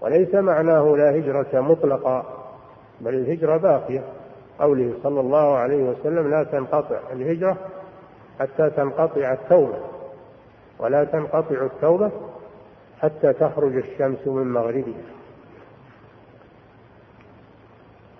[0.00, 2.24] وليس معناه لا هجرة مطلقة
[3.00, 4.02] بل الهجرة باقية.
[4.58, 7.56] قوله صلى الله عليه وسلم لا تنقطع الهجرة
[8.40, 9.78] حتى تنقطع التوبة
[10.78, 12.10] ولا تنقطع التوبة
[13.00, 15.02] حتى تخرج الشمس من مغربها.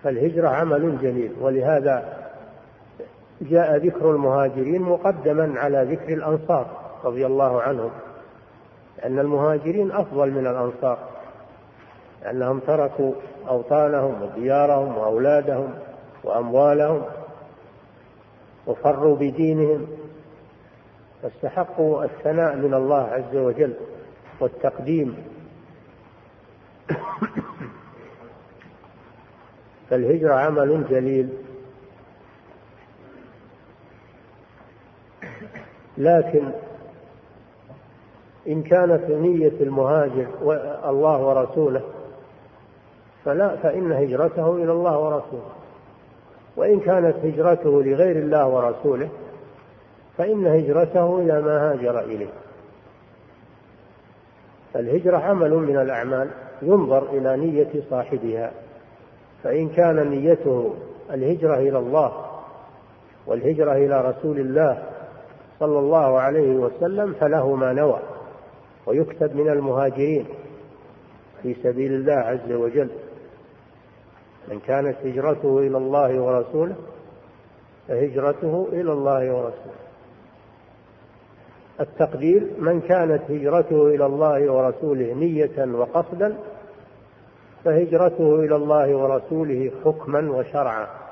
[0.02, 2.25] فالهجرة عمل جليل ولهذا
[3.40, 6.66] جاء ذكر المهاجرين مقدما على ذكر الأنصار
[7.04, 7.90] رضي الله عنهم
[8.98, 10.98] لأن المهاجرين أفضل من الأنصار
[12.22, 13.12] لأنهم تركوا
[13.48, 15.74] أوطانهم وديارهم وأولادهم
[16.24, 17.02] وأموالهم
[18.66, 19.86] وفروا بدينهم
[21.22, 23.74] فاستحقوا الثناء من الله عز وجل
[24.40, 25.16] والتقديم.
[29.90, 31.28] فالهجرة عمل جليل.
[35.98, 36.44] لكن
[38.48, 40.26] إن كانت نية المهاجر
[40.90, 41.82] الله ورسوله
[43.24, 45.50] فلا فإن هجرته إلى الله ورسوله.
[46.56, 49.08] وإن كانت هجرته لغير الله ورسوله
[50.18, 52.32] فإن هجرته إلى ما هاجر إليه.
[54.76, 56.28] الهجرة عمل من الأعمال
[56.62, 58.52] ينظر إلى نية صاحبها.
[59.44, 60.74] فإن كان نيته
[61.10, 62.12] الهجرة إلى الله
[63.26, 64.82] والهجرة إلى رسول الله
[65.60, 68.00] صلى الله عليه وسلم فله ما نوى
[68.86, 70.26] ويكتب من المهاجرين
[71.42, 72.88] في سبيل الله عز وجل.
[74.48, 76.74] من كانت هجرته إلى الله ورسوله
[77.88, 79.76] فهجرته إلى الله ورسوله.
[81.80, 86.36] التقدير من كانت هجرته إلى الله ورسوله نية وقصدا
[87.64, 91.05] فهجرته إلى الله ورسوله حكما وشرعا.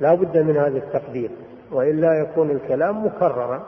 [0.00, 1.30] لا بد من هذا التقدير
[1.72, 3.62] وإلا يكون الكلام مكررا.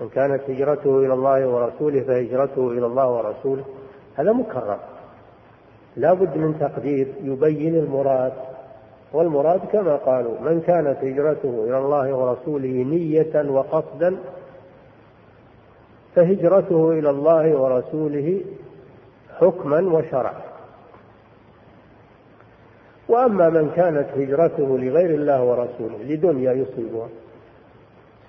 [0.00, 3.64] من كانت هجرته إلى الله ورسوله فهجرته إلى الله ورسوله
[4.16, 4.78] هذا مكرر.
[5.96, 8.32] لا بد من تقدير يبين المراد
[9.12, 14.16] والمراد كما قالوا من كانت هجرته إلى الله ورسوله نية وقصدا
[16.14, 18.40] فهجرته إلى الله ورسوله
[19.40, 20.49] حكما وشرعا.
[23.10, 27.08] وأما من كانت هجرته لغير الله ورسوله لدنيا يصيبها.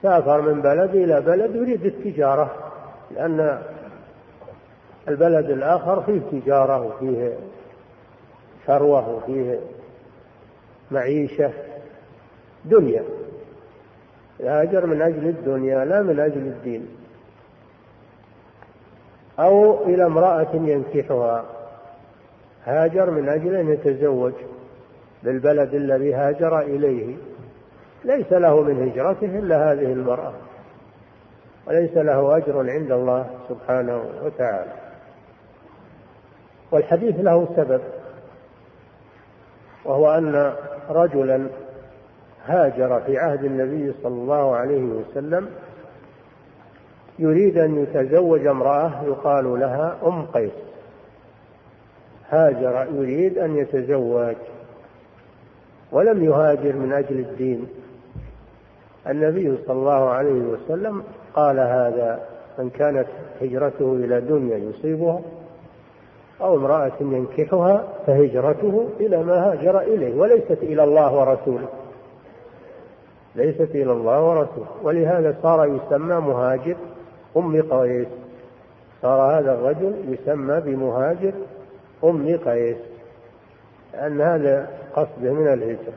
[0.02, 2.52] سافر من بلد إلى بلد يريد التجارة
[3.12, 3.62] لأن
[5.08, 7.34] البلد الآخر فيه تجارة وفيه
[8.68, 9.60] ثروة وفيه
[10.92, 11.52] معيشة.
[12.66, 13.04] دنيا.
[14.40, 16.88] يهاجر من أجل الدنيا لا من أجل الدين.
[19.40, 21.46] أو إلى امرأة ينكحها.
[22.66, 24.34] هاجر من أجل أن يتزوج.
[25.24, 27.16] بالبلد الذي هاجر إليه.
[28.06, 30.34] ليس له من هجرته إلا هذه المرأة.
[31.68, 34.74] وليس له أجر عند الله سبحانه وتعالى.
[36.72, 37.82] والحديث له سبب
[39.86, 40.54] وهو أن
[40.90, 41.48] رجلا
[42.46, 45.50] هاجر في عهد النبي صلى الله عليه وسلم
[47.20, 50.52] يريد أن يتزوج امرأة يقال لها أم قيس.
[52.30, 54.36] هاجر يريد أن يتزوج.
[55.92, 57.68] ولم يهاجر من أجل الدين.
[59.10, 62.20] النبي صلى الله عليه وسلم قال هذا
[62.60, 63.08] من كانت
[63.42, 65.22] هجرته إلى دنيا يصيبها
[66.42, 71.68] أو امرأة ينكحها فهجرته إلى ما هاجر إليه وليست إلى الله ورسوله.
[73.36, 74.68] ليست إلى الله ورسوله.
[74.84, 76.76] ولهذا صار يسمى مهاجر
[77.38, 78.08] أم قيس.
[79.02, 81.34] صار هذا الرجل يسمى بمهاجر
[82.04, 82.78] أم قيس.
[83.94, 85.94] لأن هذا قصده من الهجرة.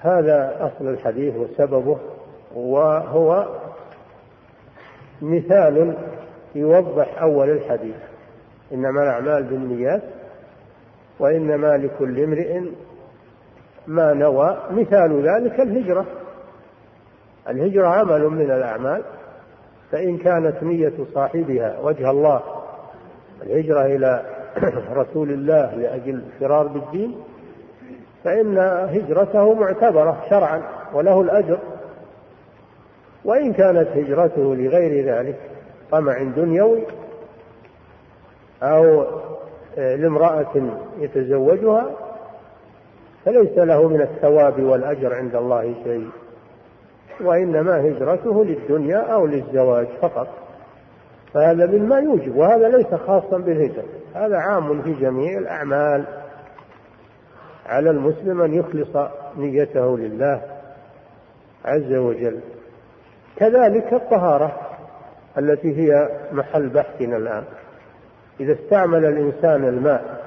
[0.00, 1.98] هذا أصل الحديث وسببه
[2.54, 3.48] وهو
[5.22, 5.96] مثال
[6.54, 7.96] يوضح أول الحديث.
[8.72, 10.02] إنما الأعمال بالنيات
[11.18, 12.60] وإنما لكل امرئ
[13.86, 14.58] ما نوى.
[14.70, 16.06] مثال ذلك الهجرة.
[17.48, 19.02] الهجرة عمل من الأعمال
[19.92, 22.42] فإن كانت نية صاحبها وجه الله
[23.42, 24.33] الهجرة إلى
[25.00, 27.14] رسول الله لأجل الفرار بالدين
[28.24, 30.62] فإن هجرته معتبرة شرعا
[30.94, 31.58] وله الأجر.
[33.24, 35.36] وإن كانت هجرته لغير ذلك
[35.90, 36.82] طمع دنيوي
[38.62, 39.04] أو
[39.78, 41.90] آه، لامرأة يتزوجها
[43.24, 46.08] فليس له من الثواب والأجر عند الله شيء.
[47.20, 50.28] وإنما هجرته للدنيا أو للزواج فقط.
[51.34, 54.03] فهذا مما يوجب وهذا ليس خاصا بالهجرة.
[54.14, 56.04] هذا عام في جميع الأعمال.
[57.66, 60.42] على المسلم أن يخلص نيته لله
[61.64, 62.40] عز وجل.
[63.36, 64.52] كذلك الطهارة
[65.38, 67.44] التي هي محل بحثنا الآن.
[68.40, 70.24] إذا استعمل الإنسان الماء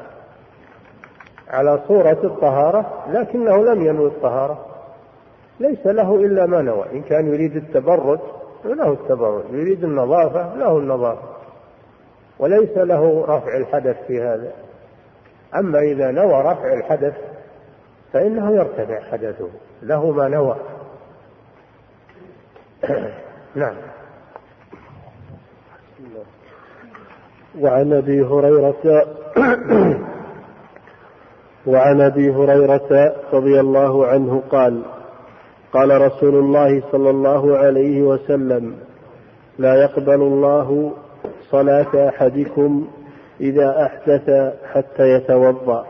[1.49, 4.65] على صورة الطهارة لكنه لم ينوي الطهارة.
[5.59, 6.85] ليس له إلا ما نوى.
[6.91, 8.19] إن كان يريد التبرد
[8.65, 11.36] له التبرد يريد النظافة له النظافة.
[12.39, 14.51] وليس له رفع الحدث في هذا.
[15.55, 17.13] أما إذا نوى رفع الحدث
[18.13, 19.49] فإنه يرتفع حدثه
[19.81, 20.55] له ما نوى.
[23.55, 23.75] نعم.
[27.59, 29.05] وعن أبي هريرة
[31.67, 34.81] وعن أبي هريرة رضي الله عنه قال
[35.73, 38.75] قال رسول الله صلى الله عليه وسلم
[39.59, 40.93] لا يقبل الله
[41.49, 42.88] صلاة أحدكم
[43.41, 45.88] إذا أحدث حتى يتوضأ.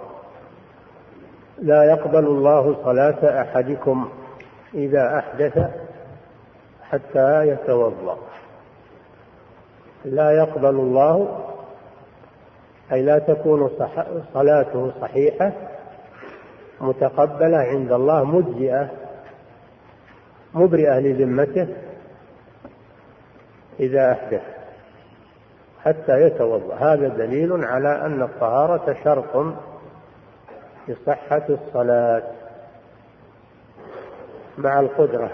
[1.62, 4.10] لا يقبل الله صلاة أحدكم
[4.74, 5.60] إذا أحدث
[6.82, 8.18] حتى يتوضأ.
[10.06, 11.44] لا يقبل الله
[12.92, 13.70] أي لا تكون
[14.34, 15.52] صلاته صحيحة
[16.82, 18.90] متقبلة عند الله مجزئة
[20.54, 21.68] مبرئة لذمته
[23.80, 24.57] إذا أحدث.
[25.88, 26.76] حتى يتوضأ.
[26.76, 29.54] هذا دليل على أن الطهارة شرط
[30.88, 32.24] لصحة الصلاة
[34.58, 35.30] مع القدرة.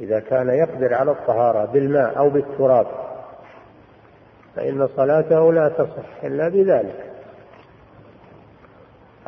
[0.00, 2.86] إذا كان يقدر على الطهارة بالماء أو بالتراب
[4.56, 7.12] فإن صلاته لا تصح إلا بذلك.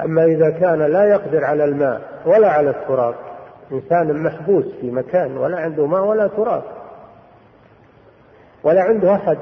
[0.00, 3.14] أما إذا كان لا يقدر على الماء ولا على التراب
[3.72, 6.62] إنسان محبوس في مكان ولا عنده ماء ولا تراب
[8.64, 9.38] ولا عنده أحد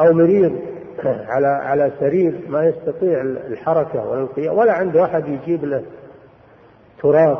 [0.00, 0.58] أو مريض
[1.04, 5.82] على على سرير ما يستطيع الحركة ولا ولا عنده أحد يجيب له
[7.02, 7.38] تراب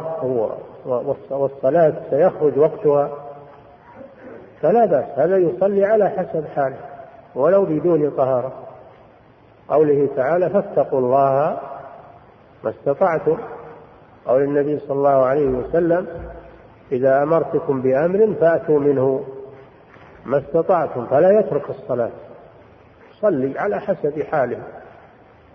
[1.31, 3.11] والصلاة سيخرج وقتها.
[4.63, 6.77] فلا بأس هذا يصلي على حسب حاله
[7.35, 8.53] ولو بدون طهارة.
[9.69, 11.59] قوله تعالى فاتقوا الله
[12.65, 13.37] ما استطعتم.
[14.27, 16.07] قول النبي صلى الله عليه وسلم
[16.93, 19.25] إذا أمرتكم بأمر فأتوا منه.
[20.27, 22.11] ما استطعتم فلا يترك الصلاة.
[23.21, 24.59] صلي على حسب حاله.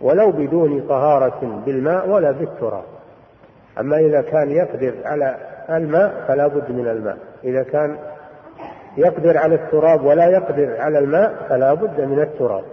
[0.01, 2.83] ولو بدون طهارة بالماء ولا بالتراب.
[3.79, 5.35] أما إذا كان يقدر على
[5.69, 7.17] الماء فلا بد من الماء.
[7.43, 7.97] إذا كان
[8.97, 12.63] يقدر على التراب ولا يقدر على الماء فلا بد من التراب.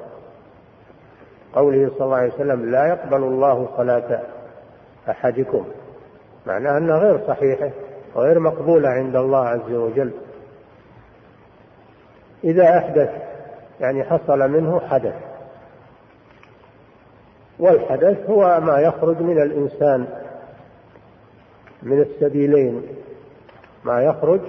[1.53, 4.21] قوله صلى الله عليه وسلم لا يقبل الله صلاة
[5.11, 5.65] أحدكم.
[6.47, 7.71] معناه أنها غير صحيحة
[8.15, 10.11] وغير مقبولة عند الله عز وجل.
[12.45, 13.11] إذا أحدث
[13.81, 15.15] يعني حصل منه حدث.
[17.59, 20.07] والحدث هو ما يخرج من الإنسان
[21.83, 22.83] من السبيلين.
[23.85, 24.41] ما يخرج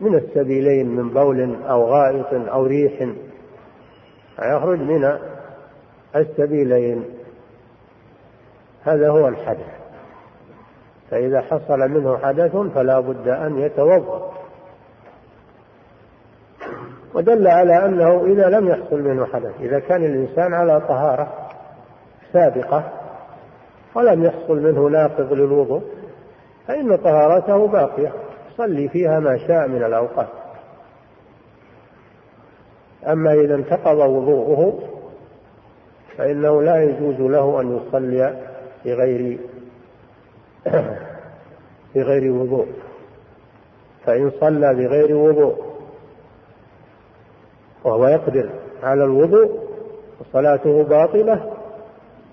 [0.00, 3.08] من السبيلين من بول أو غائط أو ريح.
[4.42, 5.18] يخرج من
[6.16, 7.04] السبيلين.
[8.82, 9.80] هذا هو الحدث.
[11.10, 14.39] فإذا حصل منه حدث فلا بد أن يتوضأ.
[17.14, 21.50] ودل على أنه إذا لم يحصل منه حدث إذا كان الإنسان على طهارة
[22.32, 22.92] سابقة
[23.94, 25.82] ولم يحصل منه ناقض للوضوء
[26.66, 28.12] فإن طهارته باقية.
[28.52, 30.28] يصلي فيها ما شاء من الأوقات.
[33.06, 34.78] أما إذا انتقض وضوءه
[36.16, 38.36] فإنه لا يجوز له أن يصلي
[38.84, 39.38] بغير
[41.94, 42.66] بغير وضوء.
[44.06, 45.69] فإن صلى بغير وضوء
[47.84, 48.50] وهو يقدر
[48.82, 49.60] على الوضوء
[50.32, 51.52] صلاته باطلة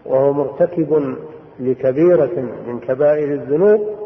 [0.06, 1.16] وهو مرتكب
[1.60, 3.98] لكبيرة من كبائر الذنوب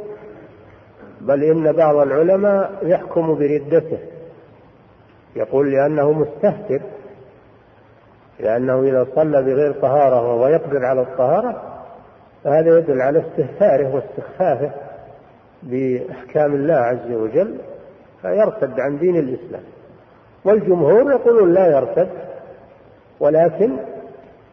[1.22, 4.00] بل إن بعض العلماء يحكم بردته
[5.36, 6.82] يقول لأنه مستهتر
[8.39, 11.62] لأنه إذا صلى بغير طهارة وهو يقدر على الطهارة
[12.44, 14.72] فهذا يدل على استهتاره واستخفافه
[15.64, 17.58] بأحكام الله عز وجل
[18.22, 19.64] فيرتد عن دين الإسلام.
[20.46, 22.10] والجمهور يقولون لا يرتد
[23.20, 23.78] ولكن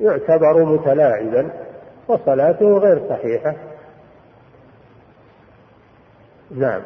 [0.01, 1.51] يعتبر متلاعبا
[2.09, 3.55] وصلاته غير صحيحة.
[6.51, 6.81] نعم.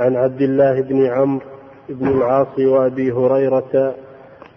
[0.00, 1.46] عن عبد الله بن عمرو
[1.88, 3.94] بن العاص وأبي هريرة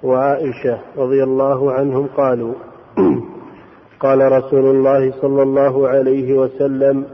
[0.03, 2.53] وعائشة رضي الله عنهم قالوا
[3.99, 7.05] قال رسول الله صلى الله عليه وسلم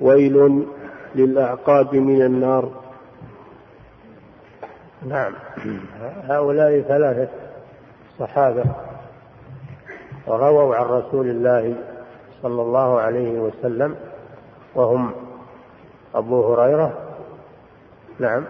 [0.00, 0.66] ويل
[1.14, 2.70] للأعقاب من النار.
[5.02, 5.32] نعم.
[6.30, 7.28] هؤلاء ثلاثة
[8.18, 8.64] صحابة
[10.26, 11.74] ورووا عن رسول الله
[12.42, 13.96] صلى الله عليه وسلم
[14.74, 15.10] وهم
[16.14, 16.92] أبو هريرة.
[18.18, 18.44] نعم.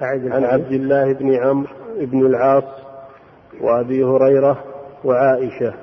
[0.00, 2.64] عن عبد الله بن عمرو بن العاص
[3.60, 4.64] وأبي هريرة
[5.04, 5.74] وعائشة.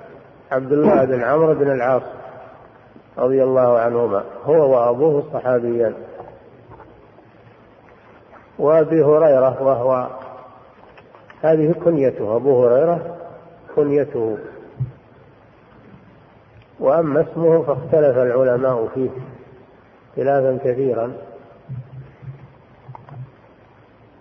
[0.51, 2.03] عبد الله بن عمرو بن العاص
[3.17, 4.23] رضي الله عنهما.
[4.45, 5.93] هو وأبوه صحابيان
[8.59, 10.07] وأبي هريرة وهو
[11.41, 13.17] هذه كنيته أبو هريرة
[13.75, 14.37] كنيته.
[16.79, 19.09] وأما اسمه فاختلف العلماء فيه
[20.15, 21.13] خلافا كثيرا.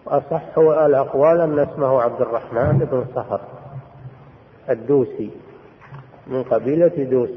[0.06, 3.40] وأصح الأقوال أن اسمه عبد الرحمن بن صخر
[4.70, 5.30] الدوسي
[6.26, 7.30] من قبيلة دوس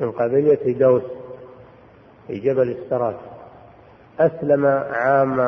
[0.00, 1.02] من قبيلة دوس
[2.26, 3.16] في جبل السرات
[4.20, 5.40] أسلم عام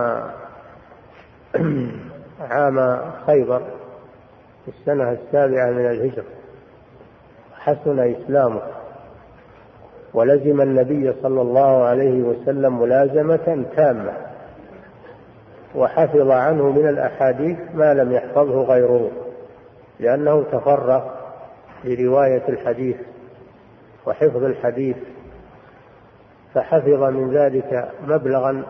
[2.51, 3.63] عام خيبر
[4.65, 6.25] في السنة السابعة من الهجرة.
[7.55, 8.63] حسن إسلامه.
[10.15, 14.13] ولزم النبي صلى الله عليه وسلم ملازمة تامة.
[15.75, 19.11] وحفظ عنه من الأحاديث ما لم يحفظه غيره
[20.01, 21.03] لأنه تفرغ
[21.85, 22.97] لرواية الحديث
[24.07, 24.97] وحفظ الحديث
[26.55, 28.65] فحفظ من ذلك مبلغا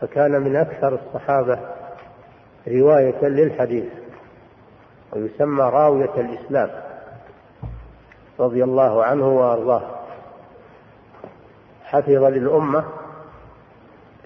[0.00, 1.58] فكان من أكثر الصحابة
[2.68, 3.84] رواية للحديث
[5.12, 6.70] ويسمى راوية الإسلام
[8.40, 9.82] رضي الله عنه وأرضاه.
[11.84, 12.84] حفظ للأمة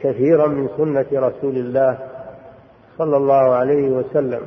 [0.00, 1.98] كثيرا من سنة رسول الله
[2.98, 4.42] صلى الله عليه وسلم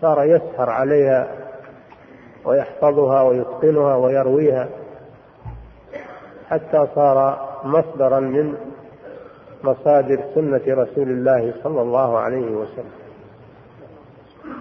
[0.00, 1.28] صار يسهر عليها
[2.44, 4.68] ويحفظها ويتقنها ويرويها.
[6.50, 8.54] حتى صار مصدرا من
[9.64, 12.92] مصادر سنة رسول الله صلى الله عليه وسلم.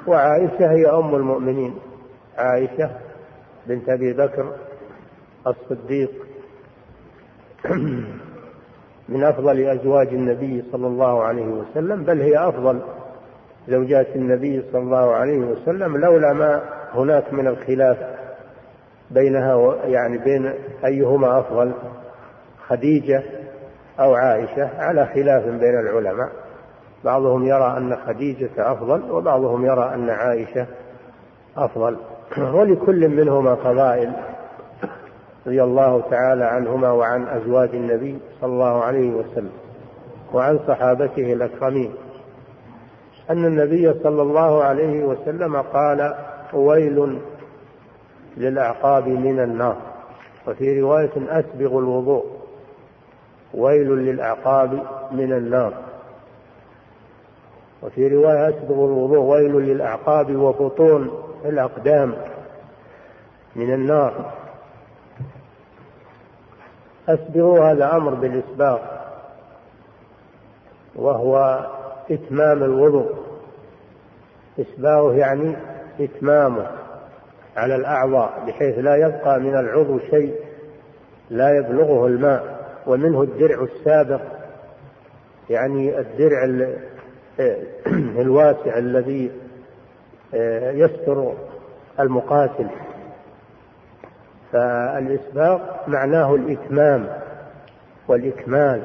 [0.08, 1.76] وعائشة هي أم المؤمنين.
[2.38, 2.90] عائشة
[3.68, 4.54] بنت أبي بكر
[5.48, 6.12] الصديق
[9.10, 12.80] من أفضل أزواج النبي صلى الله عليه وسلم بل هي أفضل
[13.68, 16.64] زوجات النبي صلى الله عليه وسلم لولا ما
[16.94, 18.19] هناك من الخلاف
[19.12, 20.54] بينها يعني بين
[20.86, 21.74] أيهما أفضل
[22.68, 23.24] خديجة
[24.00, 26.30] أو عائشة على خلاف بين العلماء.
[27.04, 30.68] بعضهم يرى أن خديجة أفضل وبعضهم يرى أن عائشة
[31.58, 31.98] أفضل.
[32.56, 34.14] ولكل منهما فضائل
[35.48, 39.52] رضي الله تعالى عنهما وعن أزواج النبي صلى الله عليه وسلم
[40.34, 41.94] وعن صحابته الأكرمين.
[43.30, 46.16] أن النبي صلى الله عليه وسلم قال
[46.54, 47.20] ويل
[48.40, 49.76] للأعقاب من النار.
[50.48, 52.26] وفي رواية أسبغ الوضوء
[53.54, 54.74] ويل للأعقاب
[55.12, 55.74] من النار.
[57.84, 62.14] وفي رواية أسبغ الوضوء ويل للأعقاب وبطون الأقدام
[63.56, 64.34] من النار.
[67.10, 68.80] أسبغوا هذا أمر بالإسباغ
[70.96, 71.66] وهو
[72.12, 73.12] إتمام الوضوء.
[74.60, 75.56] إسباغه يعني
[76.00, 76.68] إتمامه.
[77.58, 80.36] على الأعضاء بحيث لا يبقى من العضو شيء
[81.30, 84.22] لا يبلغه الماء ومنه الدرع السابق
[85.50, 86.44] يعني الدرع
[88.24, 89.32] الواسع الذي
[90.34, 91.34] آه، يستر
[92.00, 92.68] المقاتل.
[94.52, 97.08] فالإسباغ معناه الإتمام
[98.08, 98.82] والإكمال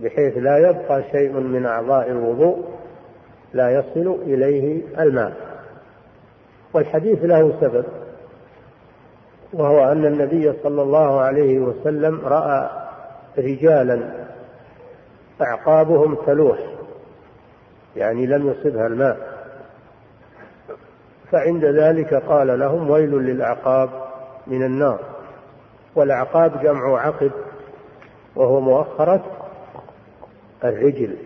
[0.00, 2.64] بحيث لا يبقى شيء من أعضاء الوضوء
[3.52, 5.49] لا يصل إليه الماء.
[6.74, 7.84] والحديث له سبب
[9.52, 12.70] وهو أن النبي صلى الله عليه وسلم رأى
[13.38, 14.10] رجالا
[15.42, 16.58] أعقابهم تلوح
[17.96, 19.40] يعني لم يصبها الماء.
[21.32, 23.90] فعند ذلك قال لهم ويل للأعقاب
[24.46, 25.00] من النار.
[25.94, 27.30] والأعقاب جمع عقب
[28.36, 29.24] وهو مؤخرة
[30.64, 31.16] الرجل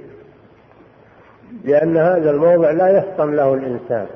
[1.64, 4.06] لأن هذا الموضع لا يفطن له الإنسان.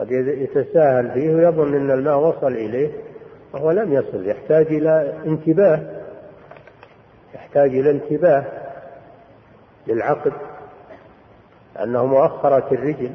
[0.00, 2.90] قد يتساهل فيه ويظن أن الماء وصل إليه
[3.52, 5.80] وهو لم يصل يحتاج إلى انتباه
[7.34, 8.44] يحتاج إلى انتباه
[9.86, 10.32] للعقد
[11.82, 13.10] أنه مؤخرة الرجل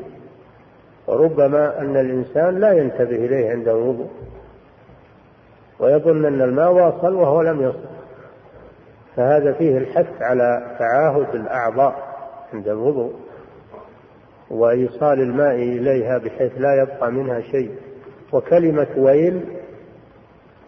[1.08, 4.10] وربما أن الإنسان لا ينتبه إليه عند الوضوء
[5.80, 7.96] ويظن أن الماء واصل وهو لم يصل.
[9.16, 11.96] فهذا فيه الحث على تعاهد الأعضاء
[12.54, 13.14] عند الوضوء.
[14.56, 17.72] وإيصال الماء إليها بحيث لا يبقى منها شيء.
[18.34, 19.42] وكلمة ويل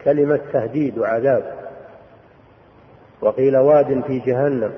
[0.03, 1.53] كلمة تهديد وعذاب.
[3.21, 4.71] وقيل واد في جهنم.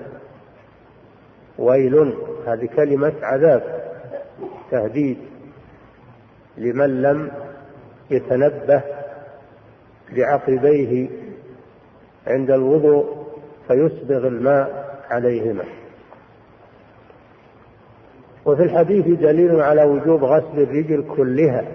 [1.57, 2.13] ويل
[2.47, 3.83] هذه كلمة عذاب
[4.71, 5.17] تهديد.
[6.57, 7.31] لمن لم
[8.11, 8.81] يتنبه
[10.15, 11.09] بعقبيه
[12.27, 13.27] عند الوضوء
[13.67, 15.63] فيسبغ الماء عليهما.
[18.49, 21.65] وفي الحديث دليل على وجوب غسل الرجل كلها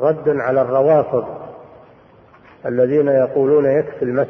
[0.00, 1.24] رد على الروافض
[2.66, 4.28] الذين يقولون يكفي المس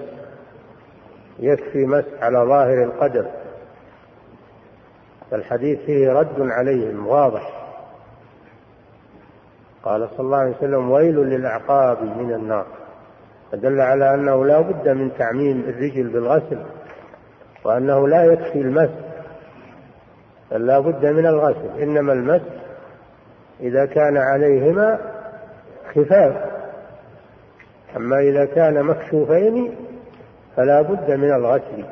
[1.38, 3.26] يكفي مس على ظاهر القدر.
[5.30, 7.66] فالحديث فيه رد عليهم واضح.
[9.82, 12.66] قال صلى الله عليه وسلم ويل للأعقاب من النار.
[13.52, 16.58] فدل على أنه لا بد من تعميم الرجل بالغسل
[17.64, 19.05] وأنه لا يكفي المس
[20.50, 21.82] لا بد من الغسل.
[21.82, 22.42] إنما المس
[23.60, 24.98] إذا كان عليهما
[25.94, 26.36] خفاف.
[27.96, 29.76] أما إذا كان مكشوفين
[30.56, 31.84] فلا بد من الغسل.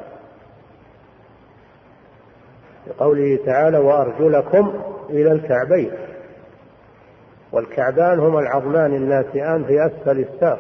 [2.87, 5.91] لقوله تعالى وأرجلكم إلى الكعبين
[7.53, 10.59] والكعبان هما العظمان الناتئان في أسفل الساق.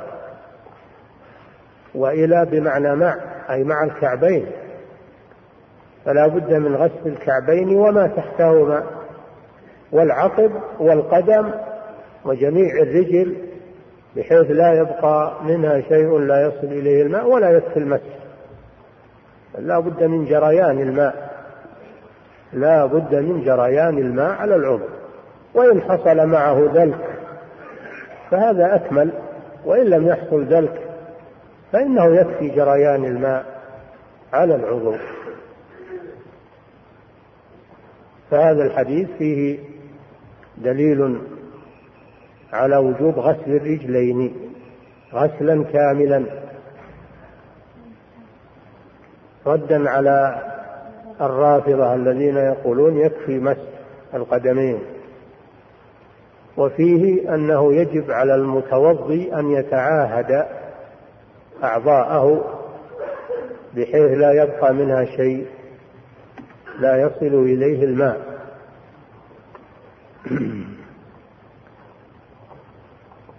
[1.94, 3.16] وإلى بمعنى مع
[3.50, 4.46] أي مع الكعبين.
[6.04, 8.82] فلا بد من غسل الكعبين وما تحتهما
[9.92, 11.50] والعقب والقدم
[12.24, 13.36] وجميع الرجل
[14.16, 18.24] بحيث لا يبقى منها شيء لا يصل إليه الماء ولا يكفي المسح
[19.58, 21.34] لا بد من جريان الماء.
[22.52, 24.84] لا بد من جريان الماء على العضو.
[25.54, 27.18] وإن حصل معه ذلك
[28.30, 29.10] فهذا أكمل
[29.64, 30.80] وإن لم يحصل ذلك
[31.72, 33.44] فإنه يكفي جريان الماء
[34.32, 34.94] على العضو.
[38.30, 39.58] فهذا الحديث فيه
[40.58, 41.18] دليل
[42.52, 44.34] على وجوب غسل الرجلين
[45.14, 46.24] غسلا كاملا.
[49.46, 50.42] ردا على
[51.20, 53.56] الرافضة الذين يقولون يكفي مس
[54.14, 54.78] القدمين.
[56.56, 60.46] وفيه أنه يجب على المتوضي أن يتعاهد
[61.64, 62.44] أعضاءه
[63.76, 65.46] بحيث لا يبقى منها شيء.
[66.78, 68.34] لا يصل إليه الماء.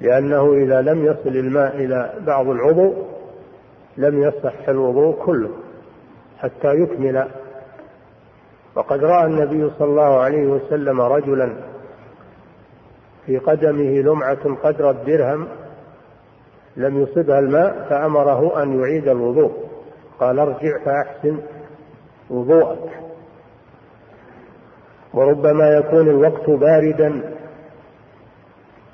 [0.02, 2.94] لأنه إذا لم يصل الماء إلى بعض العضو
[3.98, 5.50] لم يصح الوضوء كله
[6.38, 7.28] حتى يكمل.
[8.76, 11.54] وقد رأى النبي صلى الله عليه وسلم رجلا
[13.26, 15.48] في قدمه لمعة قدر الدرهم
[16.78, 19.52] لم يصبها الماء فأمره أن يعيد الوضوء.
[20.20, 21.40] قال ارجع فأحسن
[22.30, 22.90] وضوءك.
[25.16, 27.22] وربما يكون الوقت باردا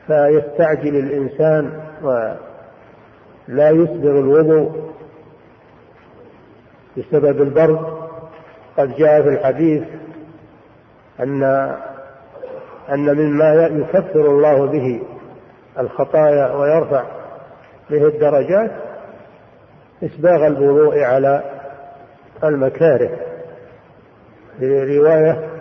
[0.07, 4.91] فيستعجل الإنسان ولا يسبغ الوضوء
[6.97, 8.01] بسبب البرد.
[8.77, 9.83] قد جاء في الحديث
[11.19, 11.43] أن
[12.89, 15.01] أن مما يكفر الله به
[15.79, 17.03] الخطايا ويرفع
[17.89, 18.71] به الدرجات
[20.03, 21.43] إسباغ الوضوء على
[22.43, 23.09] المكاره.
[24.59, 25.60] في رواية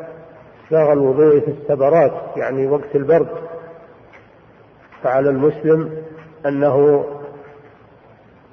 [0.70, 3.28] إسباغ الوضوء في السبرات يعني وقت البرد.
[5.02, 6.02] فعلى المسلم
[6.46, 7.06] أنه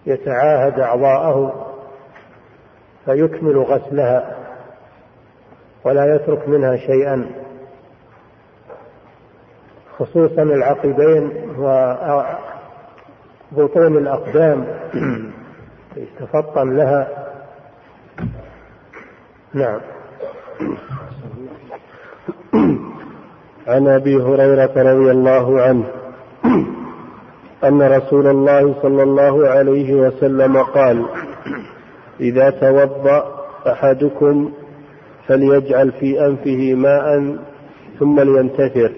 [0.05, 1.68] يتعاهد أعضاءه
[3.05, 4.36] فيكمل غسلها
[5.84, 7.32] ولا يترك منها شيئا.
[9.99, 11.49] خصوصا العقبين
[13.51, 14.68] وبطون الأقدام
[15.97, 17.28] يتفطن لها.
[19.53, 19.80] نعم.
[23.68, 25.86] عن أبي هريرة رضي الله عنه
[27.68, 31.05] أن رسول الله صلى الله عليه وسلم قال
[32.20, 33.38] إذا توضأ
[33.68, 34.51] أحدكم
[35.28, 37.36] فليجعل في أنفه ماء
[37.99, 38.91] ثم لينتثر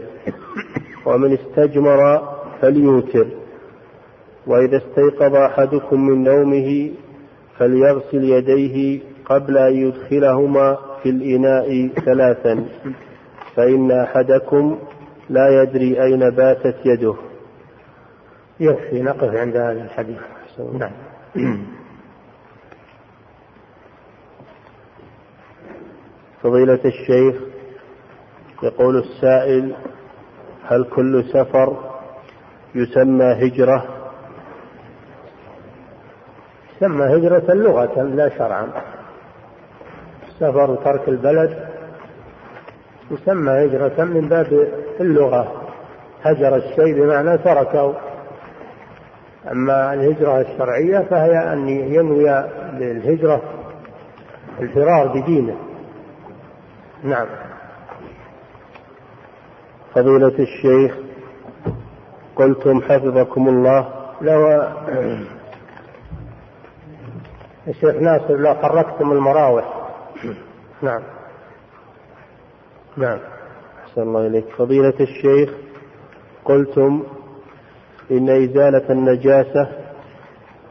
[1.05, 2.21] ومن استجمر
[2.61, 3.27] فليوتر
[4.47, 6.91] وإذا استيقظ أحدكم من نومه
[7.57, 12.65] فليغسل يديه قبل أن يدخلهما في الإناء ثلاثا.
[13.59, 14.79] فإن أحدكم
[15.29, 17.15] لا يدري أين باتت يده.
[18.59, 20.17] يكفي نقف عند هذا الحديث.
[20.73, 20.91] نعم.
[26.43, 27.35] فضيلة الشيخ
[28.63, 29.75] يقول السائل
[30.63, 31.99] هل كل سفر
[32.75, 33.85] يسمى هجرة؟
[36.75, 38.71] يسمى هجرة لغة لا شرعا.
[40.39, 41.68] سفر ترك البلد
[43.11, 44.67] يسمى هجرة من باب
[44.99, 45.61] اللغة.
[46.23, 47.95] هجر الشيء بمعنى تركه.
[49.51, 52.43] أما الهجرة الشرعية فهي أن ينوي
[52.73, 53.41] بالهجرة
[54.59, 55.55] الفرار بدينه.
[57.03, 57.27] نعم.
[59.95, 60.95] فضيلة الشيخ
[62.35, 63.89] قلتم حفظكم الله.
[64.21, 64.63] لو
[67.67, 69.89] الشيخ ناصر لو حركتم المراوح.
[70.81, 71.01] نعم.
[72.99, 73.19] نعم.
[73.83, 74.45] أحسن الله إليك.
[74.57, 75.49] فضيلة الشيخ
[76.45, 77.03] قلتم
[78.11, 79.69] إن إزالة النجاسة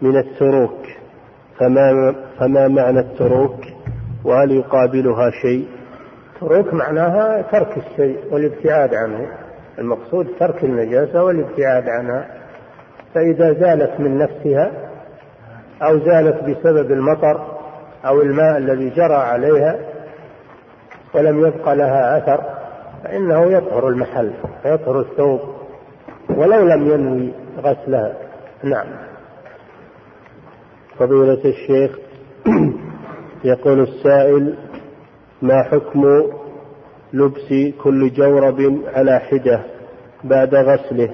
[0.03, 0.87] من التروك.
[1.59, 3.61] فما فما معنى التروك؟
[4.25, 5.69] وهل يقابلها شيء؟
[6.41, 9.29] تروك معناها ترك الشيء والابتعاد عنه.
[9.79, 12.29] المقصود ترك النجاسة والابتعاد عنها.
[13.15, 14.73] فإذا زالت من نفسها
[15.83, 17.59] أو زالت بسبب المطر
[18.05, 19.79] أو الماء الذي جرى عليها
[21.15, 22.41] ولم يبق لها أثر
[23.05, 24.33] فإنه يطهر المحل
[24.65, 25.41] يطهر الثوب
[26.31, 28.17] ولو لم ينوي غسلها.
[28.63, 28.87] نعم.
[30.99, 31.99] فضيلة الشيخ
[33.45, 34.57] يقول السائل
[35.43, 36.23] ما حكم
[37.13, 39.61] لبس كل جورب على حدة
[40.25, 41.11] بعد غسله؟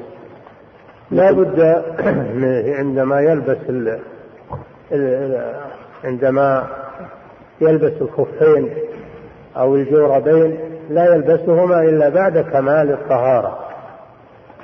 [1.11, 1.61] لا بد
[2.79, 3.59] عندما يلبس
[6.05, 6.69] عندما
[7.61, 8.71] يلبس الخفين
[9.57, 10.59] أو الجوربين
[10.91, 13.59] لا يلبسهما إلا بعد كمال الطهارة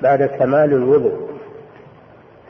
[0.03, 1.31] بعد كمال الوضوء.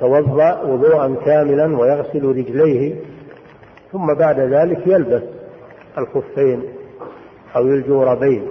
[0.01, 2.95] توضأ وضوءا كاملا ويغسل رجليه
[3.93, 5.23] ثم بعد ذلك يلبس
[5.99, 6.63] الخفين
[7.57, 8.47] أو الجوربين.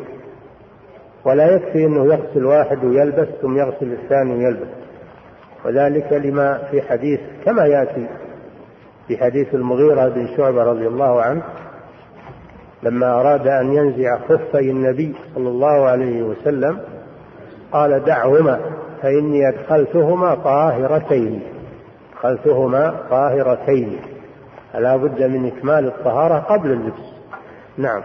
[1.25, 4.67] ولا يكفي أنه يغسل واحد ويلبس ثم يغسل الثاني ويلبس.
[5.65, 8.07] وذلك لما في حديث كما يأتي
[9.07, 11.43] في حديث المغيرة بن شعبة رضي الله عنه
[12.83, 16.79] لما أراد أن ينزع خفي النبي صلى الله عليه وسلم
[17.71, 18.59] قال دعهما
[19.01, 21.41] فإني أدخلتهما طاهرتين.
[22.13, 23.99] أدخلتهما طاهرتين.
[24.73, 27.13] فلا بد من إكمال الطهارة قبل اللبس.
[27.77, 28.01] نعم.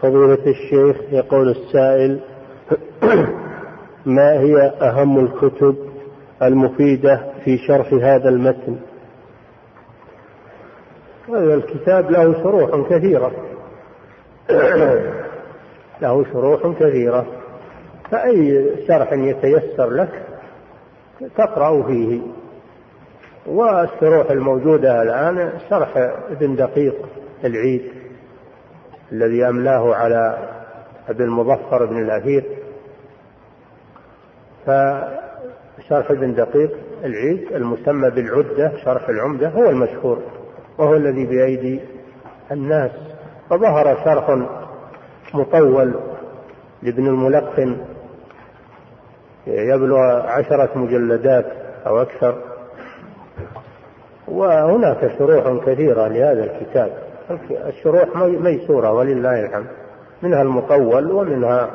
[0.00, 2.20] فضيلة الشيخ يقول السائل
[4.18, 5.76] ما هي أهم الكتب
[6.42, 8.76] المفيدة في شرح هذا المتن؟
[11.28, 13.32] هذا الكتاب له شروح كثيرة.
[16.02, 17.26] له شروح كثيرة.
[18.10, 20.22] فأي شرح يتيسر لك
[21.36, 22.20] تقرأ فيه.
[23.46, 25.96] والشروح الموجودة الآن شرح
[26.30, 27.08] ابن دقيق
[27.44, 27.82] العيد
[29.12, 30.48] الذي أملاه على
[31.08, 32.44] ابن المظفر بن الأثير.
[34.66, 36.70] فشرح ابن دقيق
[37.04, 40.37] العيد المسمى بالعدة شرح العمدة هو المشهور.
[40.78, 41.80] وهو الذي بأيدي
[42.50, 42.90] الناس.
[43.50, 44.38] فظهر شرح
[45.34, 45.94] مطول
[46.82, 47.76] لابن الملقن
[49.46, 51.46] يبلغ عشرة مجلدات
[51.86, 52.38] أو أكثر.
[54.28, 56.92] وهناك شروح كثيرة لهذا الكتاب.
[57.50, 59.66] الشروح ميسورة ولله الحمد.
[60.22, 61.70] منها المطول ومنها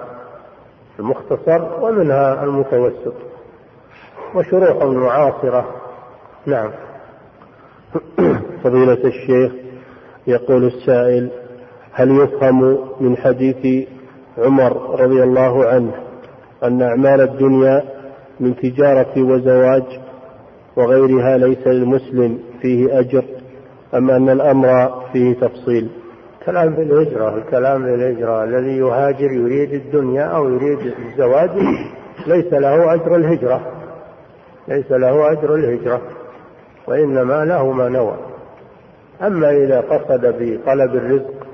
[0.99, 3.13] المختصر ومنها المتوسط.
[4.35, 5.65] وشروح معاصرة.
[6.45, 6.71] نعم.
[8.63, 9.51] فضيلة الشيخ
[10.27, 11.29] يقول السائل
[11.91, 13.87] هل يفهم من حديث
[14.37, 15.91] عمر رضي الله عنه
[16.63, 17.83] أن أعمال الدنيا
[18.39, 19.83] من تجارة وزواج
[20.75, 23.23] وغيرها ليس للمسلم فيه أجر
[23.93, 25.89] أم أن الأمر فيه تفصيل؟
[26.45, 31.49] كلام في الهجرة الكلام في الهجرة الذي يهاجر يريد الدنيا أو يريد الزواج
[32.27, 33.61] ليس له أجر الهجرة
[34.67, 36.01] ليس له أجر الهجرة
[36.87, 38.32] وإنما له ما نوى.
[39.21, 41.47] أما إذا قصد بطلب الرزق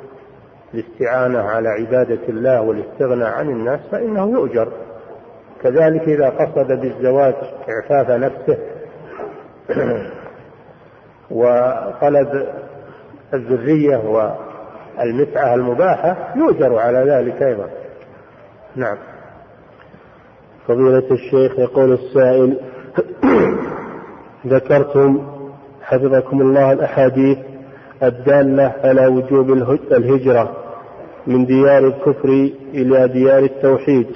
[0.73, 4.71] الاستعانة على عبادة الله والاستغناء عن الناس فإنه يؤجر.
[5.63, 7.33] كذلك إذا قصد بالزواج
[7.69, 8.57] إعفاف نفسه
[11.31, 12.47] وطلب
[13.33, 17.69] الذرية والمتعة المباحة يؤجر على ذلك أيضا.
[18.75, 18.97] نعم.
[20.67, 22.59] فضيلة الشيخ يقول السائل
[24.47, 25.27] ذكرتم
[25.81, 27.37] حفظكم الله الأحاديث
[28.03, 29.51] الدالة على وجوب
[29.91, 30.51] الهجرة
[31.27, 34.07] من ديار الكفر إلى ديار التوحيد.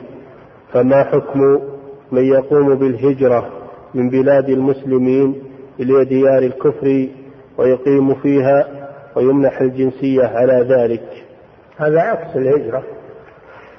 [0.73, 1.59] فما حكم
[2.11, 3.49] من يقوم بالهجرة
[3.93, 5.43] من بلاد المسلمين
[5.79, 7.07] إلى ديار الكفر
[7.57, 8.67] ويقيم فيها
[9.15, 11.23] ويمنح الجنسية على ذلك؟
[11.77, 12.83] هذا عكس الهجرة.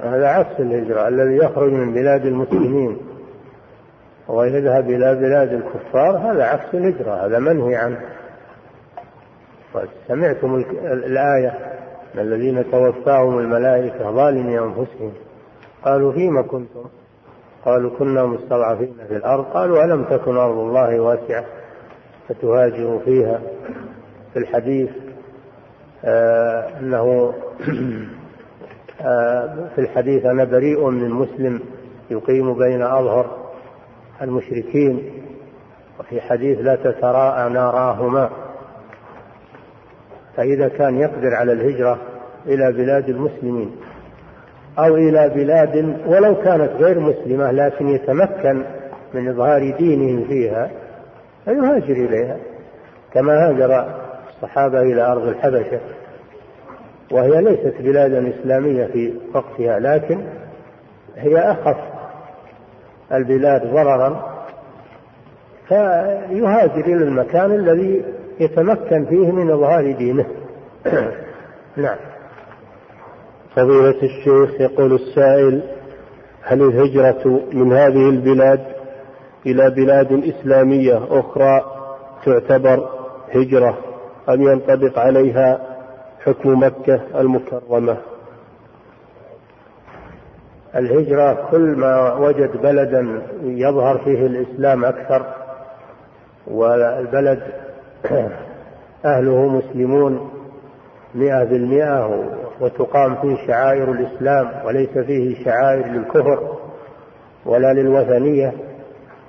[0.00, 1.08] هذا عكس الهجرة.
[1.08, 2.96] الذي يخرج من بلاد المسلمين
[4.28, 7.26] ويذهب إلى بلاد الكفار هذا عكس الهجرة.
[7.26, 7.98] هذا منهي عنه.
[10.08, 11.74] سمعتم الآية
[12.18, 15.12] الذين توفاهم الملائكة ظالمي أنفسهم.
[15.84, 16.84] قالوا فيما كنتم؟
[17.64, 19.44] قالوا كنا مستضعفين في الأرض.
[19.44, 21.44] قالوا ألم تكن أرض الله واسعة
[22.28, 23.40] فتهاجروا فيها؟
[24.32, 24.90] في الحديث
[26.04, 27.34] آه أنه
[29.00, 31.60] آه في الحديث أنا بريء من مسلم
[32.10, 33.44] يقيم بين أظهر
[34.22, 35.12] المشركين.
[36.00, 38.43] وفي حديث لا تتراءى ناراهما.
[40.36, 41.98] فإذا كان يقدر على الهجرة
[42.46, 43.76] إلى بلاد المسلمين
[44.78, 48.62] أو إلى بلاد ولو كانت غير مسلمة لكن يتمكن
[49.14, 50.70] من إظهار دينه فيها
[51.44, 52.36] فيهاجر إليها.
[53.12, 53.86] كما هاجر
[54.28, 55.80] الصحابة إلى أرض الحبشة
[57.12, 60.20] وهي ليست بلادا إسلامية في وقتها لكن
[61.16, 61.76] هي أخف
[63.12, 64.34] البلاد ضررا
[65.68, 68.04] فيهاجر إلى المكان الذي
[68.40, 70.26] يتمكن فيه من إظهار دينه.
[71.76, 71.96] نعم.
[73.56, 75.62] فضيلة الشيخ يقول السائل
[76.42, 78.60] هل الهجرة من هذه البلاد
[79.46, 81.60] إلى بلاد إسلامية أخرى
[82.24, 82.88] تعتبر
[83.34, 83.78] هجرة
[84.28, 85.60] أم ينطبق عليها
[86.24, 87.96] حكم مكة المكرمة؟
[90.76, 95.26] الهجرة كل ما وجد بلدا يظهر فيه الإسلام أكثر
[96.46, 97.42] والبلد
[99.04, 100.30] أهله مسلمون
[101.14, 102.24] مئة بالمئة
[102.60, 106.56] وتقام فيه شعائر الإسلام وليس فيه شعائر للكفر
[107.46, 108.52] ولا للوثنية.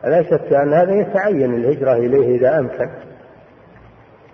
[0.03, 2.89] لا شك أن هذا يتعين الهجرة إليه إذا أمكن.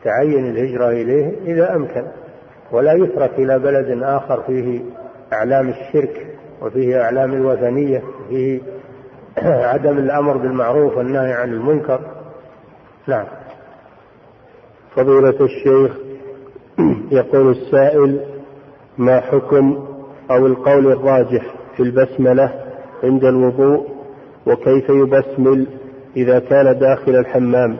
[0.04, 2.04] تعين الهجرة إليه إذا أمكن.
[2.72, 4.82] ولا يترك إلى بلد آخر فيه
[5.34, 6.28] أعلام الشرك
[6.62, 8.62] وفيه أعلام الوثنية وفيه
[9.72, 12.00] عدم الأمر بالمعروف والنهي عن المنكر.
[13.08, 13.26] نعم.
[14.96, 15.98] فضيلة الشيخ
[17.12, 18.26] يقول السائل
[18.98, 19.88] ما حكم
[20.32, 22.54] أو القول الراجح في البسملة
[23.04, 23.88] عند الوضوء؟
[24.46, 25.68] وكيف يبسمل
[26.18, 27.78] إذا كان داخل الحمام؟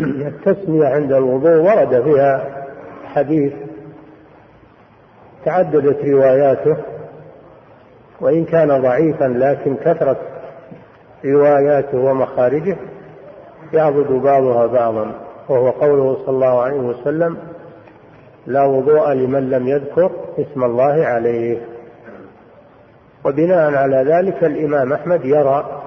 [0.00, 2.64] التسمية عند الوضوء ورد فيها
[3.04, 3.52] حديث
[5.44, 6.76] تعددت رواياته
[8.20, 10.16] وإن كان ضعيفا لكن كثرة
[11.24, 12.76] رواياته ومخارجه.
[13.72, 15.12] يعبد بعضها بعضا
[15.48, 17.36] وهو قوله صلى الله عليه وسلم
[18.46, 21.58] لا وضوء لمن لم يذكر اسم الله عليه.
[23.24, 25.82] وبناء على ذلك الإمام أحمد يرى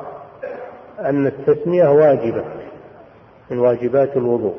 [0.99, 2.43] أن التسمية واجبة
[3.51, 4.55] من واجبات الوضوء.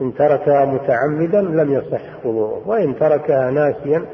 [0.00, 4.04] إن تركها متعمدا لم يصح وضوءه وإن تركها ناسيا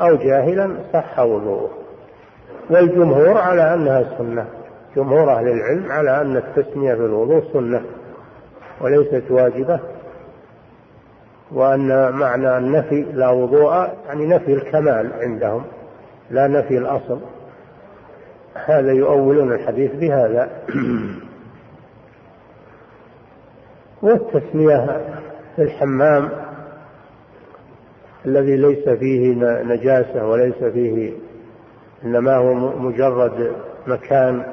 [0.00, 1.70] أو جاهلا صح وضوءه.
[2.70, 4.46] والجمهور على أنها سنة.
[4.96, 7.82] جمهور أهل العلم على أن التسمية في الوضوء سنة
[8.80, 9.80] وليست واجبة
[11.52, 13.72] وأن معنى النفي لا وضوء
[14.06, 15.64] يعني نفي الكمال عندهم
[16.30, 17.20] لا نفي الأصل.
[18.54, 20.50] هذا يؤولون الحديث بهذا.
[24.02, 25.00] والتسمية
[25.56, 26.30] في الحمام
[28.26, 31.12] الذي ليس فيه نجاسة وليس فيه
[32.04, 33.52] إنما هو مجرد
[33.86, 34.44] مكان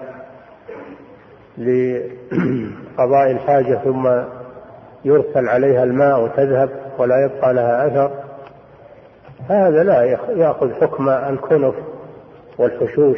[1.58, 4.10] لقضاء الحاجة ثم
[5.06, 8.12] يرسل عليها الماء وتذهب ولا يبقى لها أثر.
[9.50, 10.04] هذا لا
[10.36, 11.76] يأخذ حكم الكنف
[12.58, 13.18] والحشوش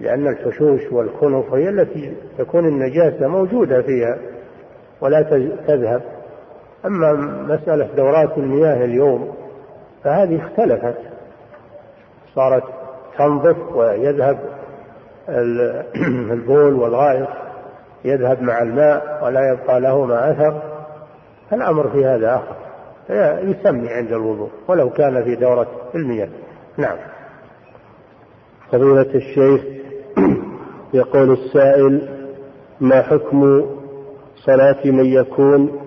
[0.00, 4.18] لأن الحشوش والكنف هي التي تكون النجاسة موجودة فيها
[5.00, 5.22] ولا
[5.66, 6.02] تذهب.
[6.84, 7.12] أما
[7.48, 9.34] مسألة دورات المياه اليوم
[10.04, 10.96] فهذه اختلفت.
[12.34, 12.64] صارت
[13.18, 14.38] تنظف ويذهب
[16.32, 17.28] البول والغائط
[18.04, 20.62] يذهب مع الماء ولا يبقى لهما أثر
[21.52, 22.62] الأمر في هذا آخر.
[23.42, 26.28] يسمي عند الوضوء ولو كان في دورة المياه
[26.76, 26.96] نعم.
[28.72, 29.60] فضيلة الشيخ
[30.94, 32.08] يقول السائل
[32.80, 33.66] ما حكم
[34.36, 35.80] صلاة من يكون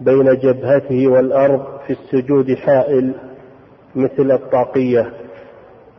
[0.00, 3.14] بين جبهته والأرض في السجود حائل
[3.94, 5.12] مثل الطاقية؟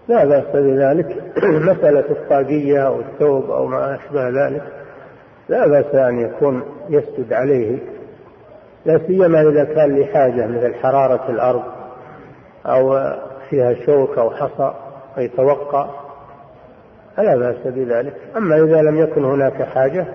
[0.07, 1.23] لا بأس بذلك.
[1.43, 4.63] مسألة الطاقية أو الثوب أو ما أشبه ذلك
[5.49, 7.79] لا بأس أن يكون يسجد عليه.
[8.85, 11.63] لا سيما إذا كان لحاجة مثل حرارة الأرض
[12.65, 12.99] أو
[13.49, 14.73] فيها شوك أو حصى
[15.17, 15.89] يتوقع
[17.15, 18.13] فلا بأس بذلك.
[18.37, 20.05] أما إذا لم يكن هناك حاجة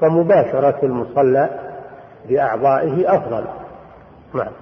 [0.00, 1.48] فمباشرة المصلى
[2.28, 3.44] بأعضائه أفضل.
[4.34, 4.52] نعم.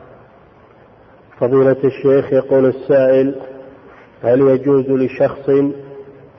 [1.38, 3.34] فضيلة الشيخ يقول السائل
[4.22, 5.50] هل يجوز لشخص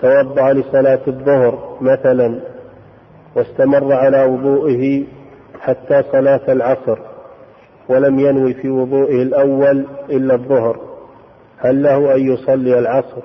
[0.01, 2.39] توضأ لصلاة الظهر مثلا
[3.36, 5.03] واستمر على وضوئه
[5.61, 6.97] حتى صلاة العصر
[7.89, 10.79] ولم ينوي في وضوئه الأول إلا الظهر؟
[11.57, 13.21] هل له أن يصلي العصر؟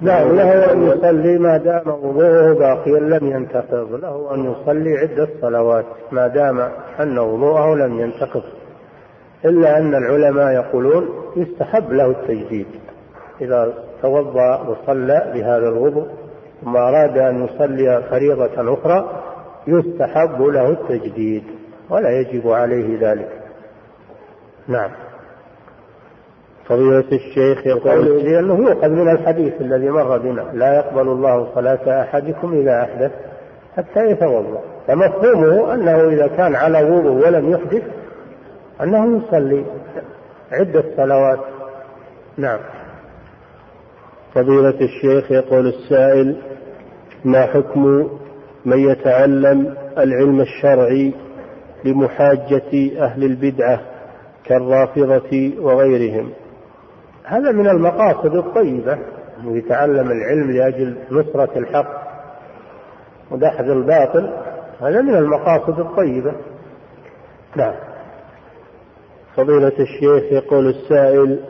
[0.00, 1.38] نعم له أن يصلي.
[1.38, 3.94] ما دام وضوءه باقيا لم ينتقض.
[4.02, 6.60] له أن يصلي عدة صلوات ما دام
[7.00, 8.42] أن وضوءه لم ينتقض.
[9.44, 12.66] إلا أن العلماء يقولون يستحب له التجديد
[13.40, 13.72] إذا
[14.02, 16.06] توضأ وصلى بهذا الوضوء
[16.64, 19.22] ثم أراد أن يصلي فريضة أخرى
[19.66, 21.44] يستحب له التجديد
[21.90, 23.28] ولا يجب عليه ذلك.
[24.68, 24.90] نعم.
[26.68, 32.52] فضيلة الشيخ يقول لأنه يؤخذ من الحديث الذي مر بنا لا يقبل الله صلاة أحدكم
[32.52, 33.12] إذا أحدث
[33.76, 34.60] حتى يتوضأ.
[34.86, 37.82] فمفهومه أنه إذا كان على وضوء ولم يحدث
[38.82, 39.64] أنه يصلي
[40.52, 41.40] عدة صلوات.
[42.36, 42.58] نعم.
[44.34, 46.36] فضيلة الشيخ يقول السائل
[47.24, 48.08] ما حكم
[48.64, 51.14] من يتعلم العلم الشرعي
[51.84, 53.80] لمحاجة أهل البدعة
[54.44, 56.30] كالرافضة وغيرهم؟
[57.24, 58.98] هذا من المقاصد الطيبة
[59.44, 62.08] يتعلم العلم لأجل نصرة الحق
[63.30, 64.30] ودحض الباطل.
[64.80, 66.32] هذا من المقاصد الطيبة.
[67.56, 67.74] نعم.
[69.36, 71.40] فضيلة الشيخ يقول السائل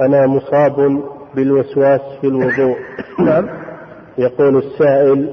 [0.00, 1.02] أنا مصاب
[1.36, 2.76] بالوسواس في الوضوء.
[3.18, 3.48] نعم.
[4.18, 5.32] يقول السائل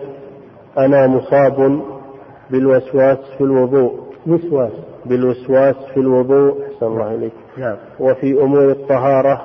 [0.77, 1.81] أنا مصاب
[2.49, 4.03] بالوسواس في الوضوء.
[4.27, 4.71] وسواس.
[5.05, 7.33] بالوسواس في الوضوء أحسن الله إليك.
[7.57, 7.75] نعم.
[7.99, 9.41] وفي أمور الطهارة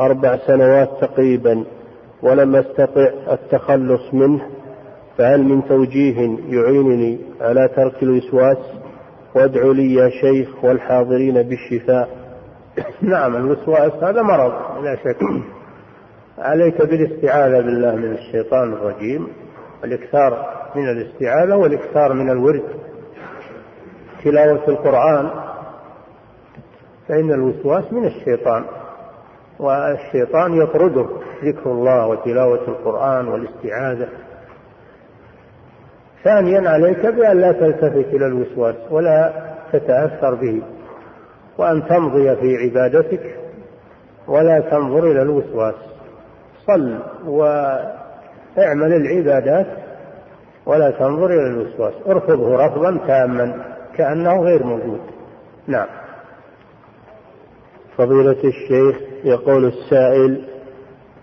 [0.00, 1.64] أربع سنوات تقريبا
[2.22, 4.40] ولم أستطع التخلص منه
[5.18, 8.58] فهل من توجيه يعينني على ترك الوسواس؟
[9.34, 12.08] وادعو لي يا شيخ والحاضرين بالشفاء.
[13.02, 14.52] نعم الوسواس هذا مرض
[14.84, 15.16] لا شك.
[16.40, 19.28] عليك بالاستعاذة بالله من الشيطان الرجيم
[19.84, 22.62] الإكثار من الاستعاذة والإكثار من الورد.
[24.24, 25.30] تلاوة القرآن
[27.08, 28.64] فإن الوسواس من الشيطان
[29.58, 31.06] والشيطان يطرده
[31.44, 34.08] ذكر الله وتلاوة القرآن والاستعاذة.
[36.24, 39.32] ثانيا عليك بأن لا تلتفت إلى الوسواس ولا
[39.72, 40.62] تتأثر به
[41.58, 43.36] وأن تمضي في عبادتك
[44.28, 45.89] ولا تنظر إلى الوسواس.
[46.70, 49.66] صل واعمل العبادات
[50.66, 51.94] ولا تنظر إلى الوسواس.
[52.06, 53.64] ارفضه رفضا تاما
[53.96, 55.00] كأنه غير موجود.
[55.66, 55.86] نعم.
[57.96, 60.44] فضيلة الشيخ يقول السائل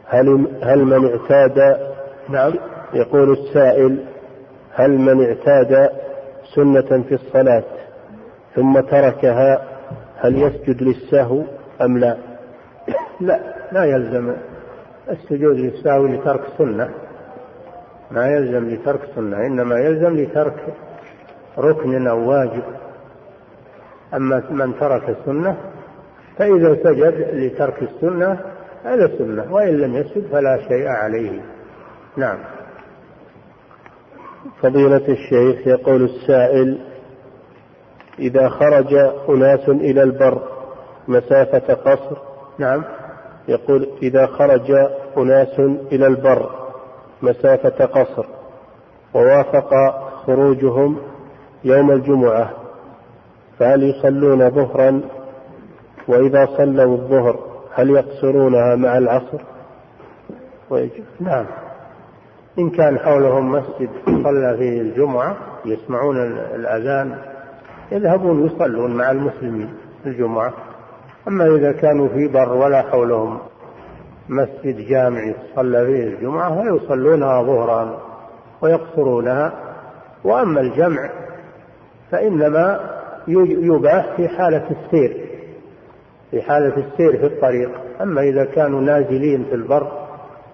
[0.05, 1.77] هل هل من اعتاد؟
[2.29, 2.53] نعم.
[2.93, 4.05] يقول السائل
[4.73, 5.89] هل من اعتاد
[6.55, 7.63] سنة في الصلاة
[8.55, 9.61] ثم تركها
[10.17, 11.43] هل يسجد للسهو
[11.81, 12.17] أم لا؟
[13.21, 13.39] لا
[13.71, 14.33] لا يلزم.
[15.09, 16.89] السجود للسهو لترك سنة.
[18.11, 20.73] ما يلزم لترك سنة إنما يلزم لترك
[21.57, 22.63] ركن أو واجب.
[24.13, 25.57] أما من ترك سنة
[26.37, 28.39] فإذا سجد لترك السنة
[28.83, 31.41] هذا سنة وإن لم يسجد فلا شيء عليه.
[32.17, 32.37] نعم.
[34.61, 36.79] فضيلة الشيخ يقول السائل
[38.19, 38.93] إذا خرج
[39.29, 40.41] أناس إلى البر
[41.07, 42.17] مسافة قصر
[42.59, 42.83] نعم.
[43.47, 44.71] يقول إذا خرج
[45.17, 45.59] أناس
[45.91, 46.49] إلى البر
[47.21, 48.25] مسافة قصر
[49.13, 49.73] ووافق
[50.25, 50.97] خروجهم
[51.63, 52.51] يوم الجمعة
[53.59, 55.01] فهل يصلون ظهرا؟
[56.07, 57.39] وإذا صلوا الظهر
[57.73, 59.41] هل يقصرونها مع العصر؟
[60.69, 61.45] ويجب نعم.
[62.59, 66.17] إن كان حولهم مسجد صلى فيه الجمعة يسمعون
[66.55, 67.17] الأذان
[67.91, 69.73] يذهبون يصلون مع المسلمين
[70.05, 70.53] الجمعة.
[71.27, 73.39] أما إذا كانوا في بر ولا حولهم
[74.29, 77.99] مسجد جامع صلى فيه الجمعة فيصلونها ظهرا
[78.61, 79.53] ويقصرونها
[80.23, 81.09] وأما الجمع
[82.11, 82.79] فإنما
[83.27, 85.27] يباح في حالة السير
[86.31, 87.71] في حالة السير في الطريق.
[88.01, 89.91] أما إذا كانوا نازلين في البر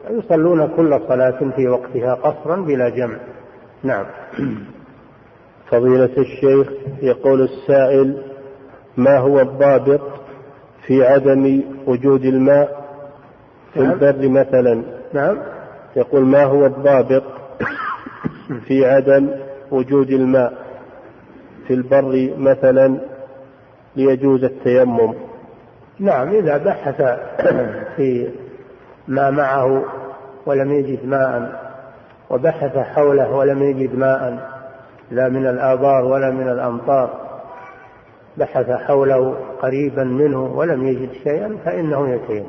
[0.10, 3.18] يصلون كل صلاة في وقتها قصرا بلا جمع.
[3.84, 4.06] نعم.
[5.72, 6.72] فضيلة الشيخ
[7.02, 8.24] يقول السائل
[8.98, 10.02] ما هو الضابط
[10.86, 12.84] في عدم وجود الماء
[13.74, 13.92] في نعم.
[13.92, 14.84] البر مثلا.
[15.14, 15.38] نعم.
[15.96, 17.24] يقول ما هو الضابط
[18.68, 19.30] في عدم
[19.72, 20.54] وجود الماء
[21.68, 22.98] في البر مثلا
[23.96, 25.14] ليجوز التيمم؟
[26.00, 27.02] نعم إذا بحث
[27.96, 28.30] في
[29.08, 29.86] ما معه
[30.46, 31.62] ولم يجد ماء
[32.30, 34.50] وبحث حوله ولم يجد ماء
[35.12, 37.33] لا من الآبار ولا من الأمطار
[38.38, 42.46] بحث حوله قريبا منه ولم يجد شيئا فإنه يتيم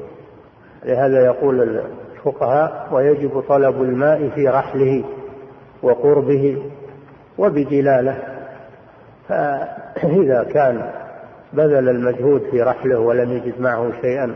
[0.85, 1.81] لهذا يقول
[2.17, 5.05] الفقهاء ويجب طلب الماء في رحله
[5.83, 6.63] وقربه
[7.39, 8.19] وبدلاله.
[9.29, 10.91] فإذا كان
[11.53, 14.35] بذل المجهود في رحله ولم يجد معه شيئا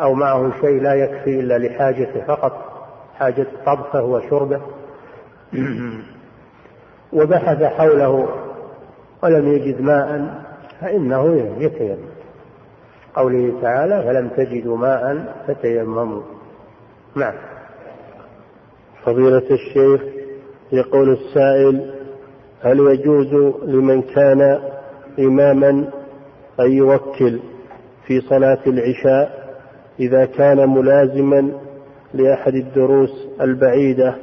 [0.00, 2.52] أو معه شيء لا يكفي إلا لحاجته فقط
[3.18, 4.60] حاجة طبخه وشربه
[7.12, 8.28] وبحث حوله
[9.22, 10.43] ولم يجد ماء
[10.84, 11.96] فإنه يتيمم.
[13.14, 16.22] قوله تعالى فلم تجدوا ماء فتيمموا.
[17.16, 17.34] نعم.
[19.04, 20.02] فضيلة الشيخ
[20.72, 21.94] يقول السائل
[22.62, 24.60] هل يجوز لمن كان
[25.18, 25.70] إماما
[26.60, 27.40] أن يوكل
[28.06, 29.54] في صلاة العشاء
[30.00, 31.52] إذا كان ملازما
[32.14, 34.14] لأحد الدروس البعيدة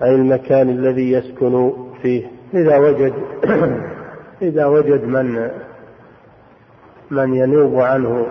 [0.00, 1.72] عن المكان الذي يسكن
[2.02, 3.12] فيه؟ إذا وجد
[4.42, 5.50] إذا وجد من
[7.10, 8.26] من ينوب عنه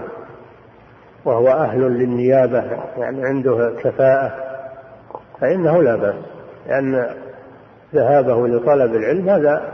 [1.25, 2.63] وهو أهل للنيابة
[2.97, 4.35] يعني عنده كفاءة
[5.41, 6.15] فإنه لا بأس
[6.67, 7.15] لأن
[7.95, 9.73] ذهابه لطلب العلم هذا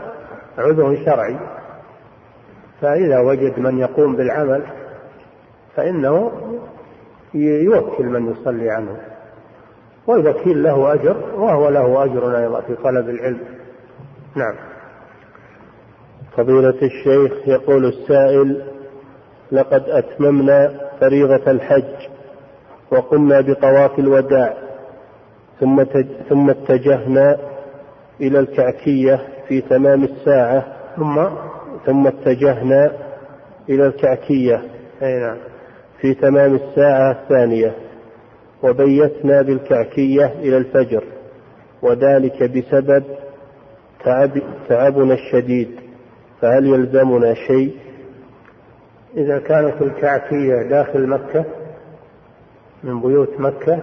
[0.58, 1.36] عذر شرعي.
[2.80, 4.62] فإذا وجد من يقوم بالعمل
[5.76, 6.32] فإنه
[7.34, 8.96] يوكل من يصلي عنه
[10.06, 13.40] والوكيل له أجر وهو له أجر أيضا في طلب العلم.
[14.36, 14.54] نعم.
[16.36, 18.71] فضيلة الشيخ يقول السائل
[19.52, 22.08] لقد أتممنا فريضة الحج
[22.90, 24.54] وقمنا بطواف الوداع
[25.60, 25.84] ثم
[26.28, 27.38] ثم اتجهنا
[28.20, 30.64] إلى الكعكية في تمام الساعة
[30.96, 31.24] ثم؟
[31.86, 32.92] ثم اتجهنا
[33.68, 34.62] إلى الكعكية
[35.02, 35.36] أي نعم.
[36.00, 37.74] في تمام الساعة الثانية
[38.62, 41.04] وبيتنا بالكعكية إلى الفجر
[41.82, 43.04] وذلك بسبب
[44.04, 44.30] تعب
[44.68, 45.70] تعبنا الشديد
[46.40, 47.76] فهل يلزمنا شيء؟
[49.16, 51.44] إذا كانت الكعكية داخل مكة
[52.84, 53.80] من بيوت مكة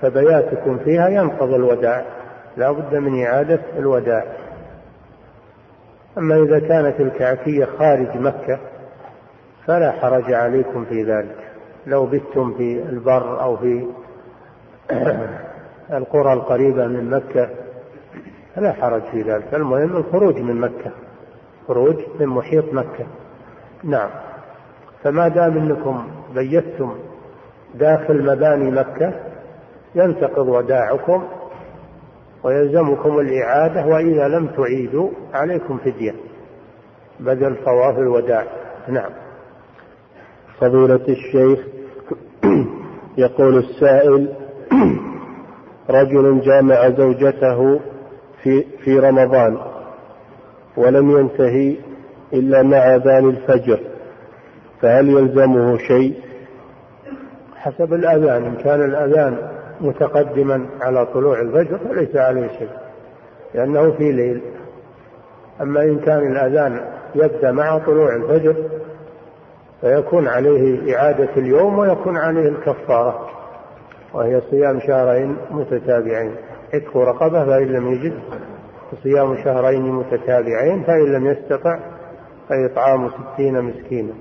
[0.00, 2.04] فبياتكم فيها ينقض الوداع.
[2.56, 4.24] لا بد من إعادة الوداع.
[6.18, 8.58] أما إذا كانت الكعكية خارج مكة
[9.66, 11.36] فلا حرج عليكم في ذلك.
[11.86, 13.86] لو بتم في البر أو في
[15.98, 17.48] القرى القريبة من مكة
[18.56, 19.54] فلا حرج في ذلك.
[19.54, 20.90] المهم الخروج من مكة.
[21.68, 23.06] خروج من محيط مكة.
[23.84, 24.10] نعم.
[25.04, 26.92] فما دام إنكم بيتم
[27.74, 29.12] داخل مباني مكة
[29.94, 31.24] ينتقض وداعكم
[32.44, 36.14] ويلزمكم الإعادة وإذا لم تعيدوا عليكم فدية.
[37.20, 38.44] بدل طواف الوداع.
[38.88, 39.10] نعم.
[40.60, 41.58] فضيلة الشيخ
[43.18, 44.34] يقول السائل
[45.90, 47.80] رجل جامع زوجته
[48.42, 49.58] في في رمضان
[50.76, 51.76] ولم ينتهي
[52.32, 53.80] إلا مع أذان الفجر
[54.82, 56.14] فهل يلزمه شيء؟
[57.56, 59.38] حسب الأذان إن كان الأذان
[59.80, 62.70] متقدما على طلوع الفجر فليس عليه شيء
[63.54, 64.42] لأنه في ليل
[65.60, 66.80] أما إن كان الأذان
[67.14, 68.56] يبدأ مع طلوع الفجر
[69.80, 73.28] فيكون عليه إعادة اليوم ويكون عليه الكفارة
[74.14, 76.34] وهي صيام شهرين متتابعين
[76.74, 78.12] عتق رقبة فإن لم يجد
[79.02, 81.78] صيام شهرين متتابعين فإن لم يستطع
[82.52, 84.12] فإطعام ستين مسكينا.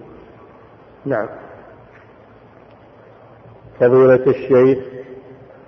[1.05, 1.27] نعم.
[3.79, 4.77] فضيلة الشيخ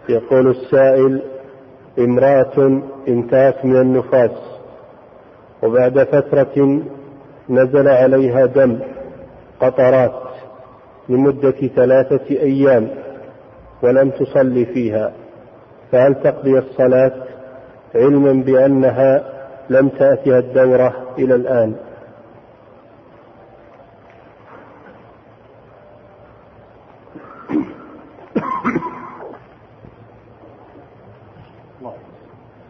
[0.10, 1.22] يقول السائل
[2.00, 4.32] امرأة انتهت من النفاس
[5.64, 6.82] وبعد فترة
[7.50, 8.80] نزل عليها دم
[9.62, 10.22] قطرات
[11.10, 12.90] لمدة ثلاثة أيام
[13.82, 15.14] ولم تصلي فيها.
[15.92, 17.14] فهل تقضي الصلاة؟
[17.96, 19.24] علما بأنها
[19.70, 21.76] لم تأتها الدورة إلى الآن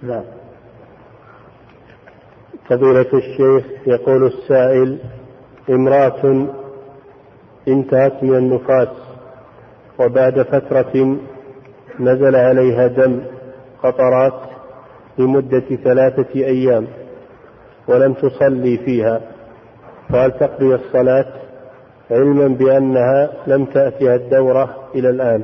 [0.03, 0.23] نعم
[2.73, 4.99] فضيلة الشيخ يقول السائل
[5.69, 6.47] امرأة
[7.67, 8.87] انتهت من النفاس
[9.99, 11.17] وبعد فترة
[11.99, 13.21] نزل عليها دم
[13.83, 14.33] قطرات
[15.17, 16.87] لمدة ثلاثة أيام
[17.87, 19.21] ولم تصلي فيها
[20.09, 21.25] فهل تقضي الصلاة؟
[22.11, 25.43] علما بأنها لم تأتها الدورة إلى الآن.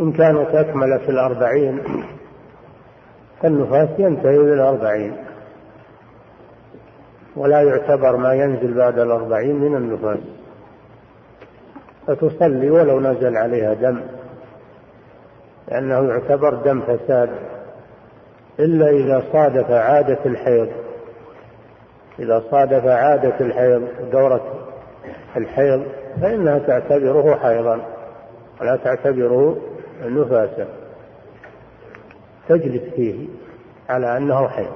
[0.00, 1.80] إن كانت أكملت الأربعين
[3.42, 5.16] فالنفاس ينتهي بالأربعين
[7.36, 10.18] ولا يعتبر ما ينزل بعد الأربعين من النفاس.
[12.06, 14.00] فتصلي ولو نزل عليها دم.
[15.68, 17.30] لأنه يعتبر دم فساد.
[18.58, 20.68] إلا إذا صادف عادة الحيض.
[22.18, 24.54] إذا صادف عادة الحيض دورة
[25.36, 25.82] الحيض
[26.22, 27.80] فإنها تعتبره حيضا.
[28.60, 29.56] ولا تعتبره
[30.04, 30.79] نفاسا.
[32.48, 33.26] تجلس فيه
[33.88, 34.72] على أنه حيض.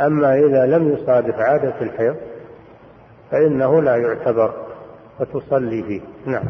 [0.00, 2.16] أما إذا لم يصادف عادة الحيض
[3.30, 4.54] فإنه لا يعتبر
[5.20, 6.00] وتصلي فيه.
[6.26, 6.44] نعم.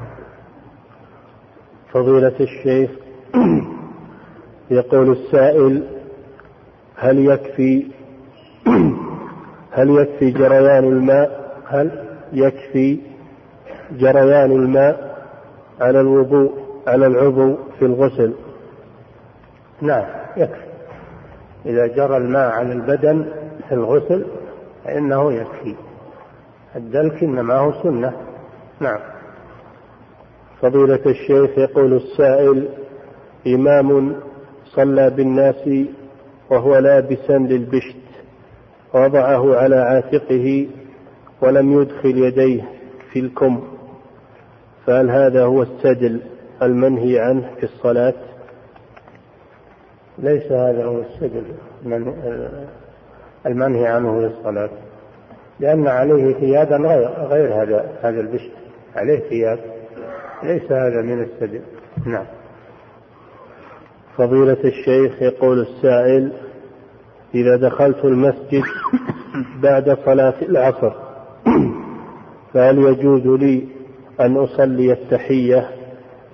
[1.92, 2.90] فضيلة الشيخ
[4.70, 5.82] يقول السائل
[6.96, 7.86] هل يكفي
[9.72, 11.90] هل يكفي جريان الماء؟ هل
[12.32, 12.98] يكفي
[13.92, 15.16] جريان الماء
[15.80, 16.52] على الوضوء
[16.86, 18.32] على العضو في الغسل؟
[19.80, 20.04] نعم
[20.36, 20.66] يكفي.
[21.66, 23.32] إذا جرى الماء على البدن
[23.68, 24.26] في الغسل
[24.84, 25.74] فإنه يكفي.
[26.76, 28.12] الدلك إنما هو سنة.
[28.80, 28.98] نعم.
[30.60, 32.68] فضيلة الشيخ يقول السائل
[33.46, 34.16] إمام
[34.64, 35.68] صلى بالناس
[36.50, 37.96] وهو لابسا للبشت
[38.94, 40.68] وضعه على عاتقه
[41.40, 42.62] ولم يدخل يديه
[43.12, 43.68] في الكم.
[44.86, 46.20] فهل هذا هو السدل
[46.62, 48.14] المنهي عنه في الصلاة؟
[50.18, 51.44] ليس هذا هو السدل
[51.84, 52.14] من
[53.46, 54.70] المنهي عنه في الصلاة
[55.60, 58.50] لأن عليه ثيابا غير, غير هذا هذا البشر
[58.96, 59.58] عليه ثياب
[60.42, 61.60] ليس هذا من السبب.
[62.06, 62.26] نعم.
[64.16, 66.32] فضيلة الشيخ يقول السائل
[67.34, 68.62] إذا دخلت المسجد
[69.62, 70.92] بعد صلاة العصر
[72.54, 73.68] فهل يجوز لي
[74.20, 75.70] أن أصلي التحية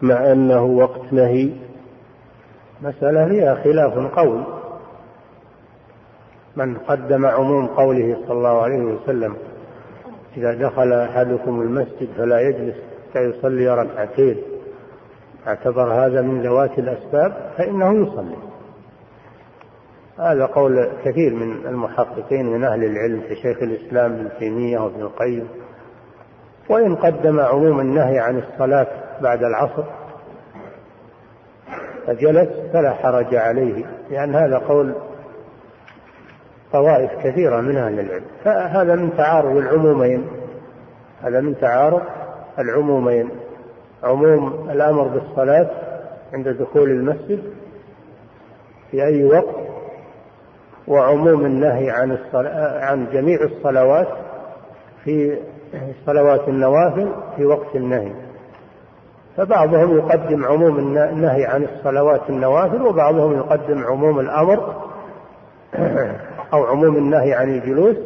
[0.03, 1.51] مع أنه وقت نهي؟
[2.83, 4.45] مسألة فيها خلاف قوي
[6.57, 9.37] من قدم عموم قوله صلى الله عليه وسلم
[10.37, 12.75] إذا دخل أحدكم المسجد فلا يجلس
[13.11, 14.37] حتى يصلي ركعتين
[15.47, 18.37] اعتبر هذا من ذوات الأسباب فإنه يصلي.
[20.19, 25.49] هذا قول كثير من المحققين من أهل العلم كشيخ الإسلام ابن تيمية وابن القيم.
[26.69, 28.87] وإن قدم عموم النهي عن الصلاة
[29.21, 29.85] بعد العصر
[32.07, 34.95] فجلس فلا حرج عليه لأن هذا قول
[36.73, 38.25] طوائف كثيرة من أهل العلم.
[38.45, 40.27] فهذا من تعارض العمومين
[41.23, 42.03] هذا من تعارض
[42.59, 43.29] العمومين.
[44.03, 45.71] عموم الأمر بالصلاة
[46.33, 47.43] عند دخول المسجد
[48.91, 49.57] في أي وقت
[50.89, 54.09] وعموم النهي عن الصلاة عن جميع الصلوات
[55.05, 55.39] في
[56.07, 58.13] صلوات النوافل في وقت النهي.
[59.37, 64.75] فبعضهم يقدم عموم النهي عن الصلوات النوافل وبعضهم يقدم عموم الأمر
[66.53, 67.97] أو عموم النهي عن الجلوس.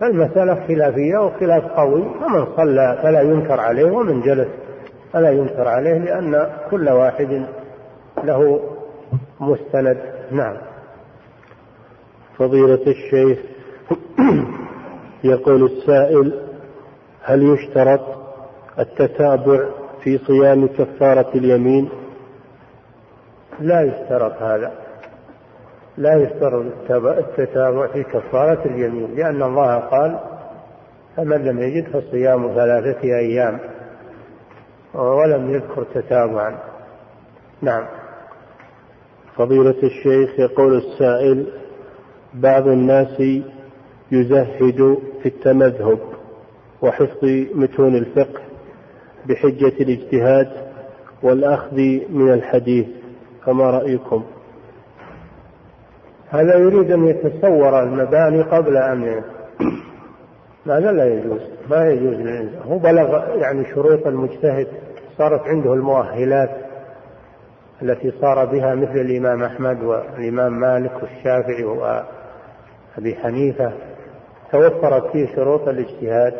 [0.00, 4.48] فالمسألة خلافية وخلاف قوي فمن صلى فلا ينكر عليه ومن جلس
[5.12, 7.46] فلا ينكر عليه لأن كل واحد
[8.24, 8.60] له
[9.40, 9.98] مستند.
[10.30, 10.56] نعم.
[12.38, 13.38] فضيلة الشيخ
[15.24, 16.40] يقول السائل
[17.22, 18.00] هل يشترط
[18.78, 21.88] التتابع في صيام كفارة اليمين.
[23.60, 24.72] لا يشترط هذا.
[25.96, 26.64] لا يشترط
[27.04, 30.20] التتابع في كفارة اليمين لأن الله قال
[31.16, 33.58] فمن لم يجد فصيام ثلاثة أيام
[34.94, 36.58] ولم يذكر تتابعا.
[37.62, 37.86] نعم.
[39.36, 41.46] فضيلة الشيخ يقول السائل
[42.34, 43.20] بعض الناس
[44.12, 45.98] يزهد في التمذهب
[46.82, 47.24] وحفظ
[47.54, 48.51] متون الفقه
[49.26, 50.48] بحجة الاجتهاد
[51.22, 51.76] والأخذ
[52.10, 52.86] من الحديث
[53.46, 54.24] فما رأيكم.
[56.30, 59.22] هذا يريد أن يتصور المباني قبل أن
[60.66, 61.40] هذا لا يجوز؟
[61.70, 62.62] ما يجوز للإنسان.
[62.62, 64.66] هو بلغ يعني شروط المجتهد
[65.18, 66.50] صارت عنده المؤهلات
[67.82, 73.72] التي صار بها مثل الإمام أحمد والإمام مالك والشافعي وأبي حنيفة.
[74.52, 76.34] توفرت فيه شروط الاجتهاد.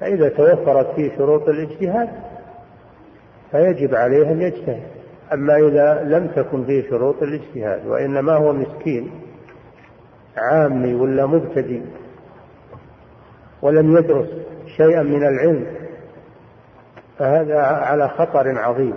[0.00, 2.08] فإذا توفرت فيه شروط الاجتهاد
[3.50, 4.82] فيجب عليه أن يجتهد.
[5.32, 9.10] أما إذا لم تكن فيه شروط الاجتهاد وإنما هو مسكين
[10.36, 11.80] عامي ولا مبتدئ
[13.62, 14.28] ولم يدرس
[14.76, 15.66] شيئا من العلم
[17.18, 18.94] فهذا على خطر عظيم.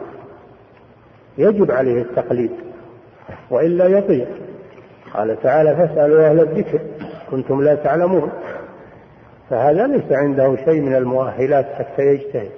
[1.38, 2.52] يجب عليه التقليد
[3.50, 4.28] وإلا يضيع
[5.14, 6.80] قال تعالى فاسألوا أهل الذكر
[7.32, 8.32] كنتم لا تعلمون.
[9.50, 12.52] فهذا ليس عنده شيء من المؤهلات حتى يجتهد.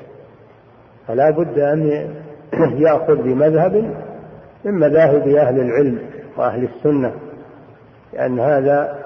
[1.07, 2.09] فلا بد أن
[2.85, 3.75] يأخذ بمذهب
[4.65, 5.99] من مذاهب أهل العلم
[6.37, 7.13] وأهل السنة
[8.13, 8.99] لأن هذا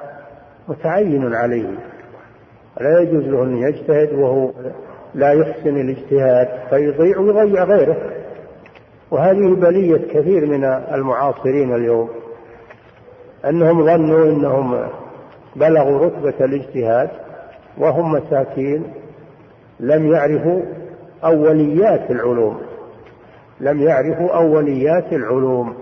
[0.67, 1.69] متعين عليه.
[2.81, 4.51] لا يجوز له أن يجتهد وهو
[5.15, 7.97] لا يحسن الاجتهاد فيضيع ويضيع غيره.
[9.11, 12.09] وهذه بلية كثير من المعاصرين اليوم
[13.45, 14.87] أنهم ظنوا أنهم
[15.55, 17.09] بلغوا رتبة الاجتهاد
[17.77, 18.83] وهم مساكين
[19.79, 20.61] لم يعرفوا
[21.23, 22.61] أوليات العلوم.
[23.59, 25.75] لم يعرفوا أوليات العلوم.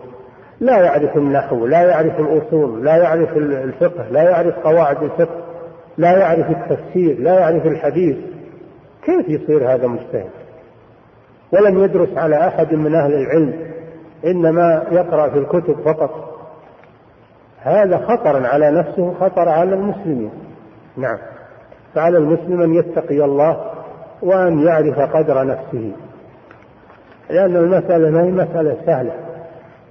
[0.59, 5.43] لا يعرف النحو لا يعرف الأصول لا يعرف الفقه لا يعرف قواعد الفقه
[5.97, 8.17] لا يعرف التفسير لا يعرف الحديث.
[9.05, 10.29] كيف يصير هذا مجتهد؟
[11.53, 13.53] ولم يدرس على أحد من أهل العلم
[14.25, 16.39] إنما يقرأ في الكتب فقط.
[17.61, 20.31] هذا خطر على نفسه خطر على المسلمين.
[20.97, 21.17] نعم.
[21.95, 23.71] فعلى المسلم أن يتقي الله
[24.21, 25.91] وأن يعرف قدر نفسه.
[27.29, 29.13] لأن المسألة ما هي مسألة سهلة.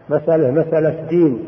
[0.09, 1.45] مسألة مسألة دين.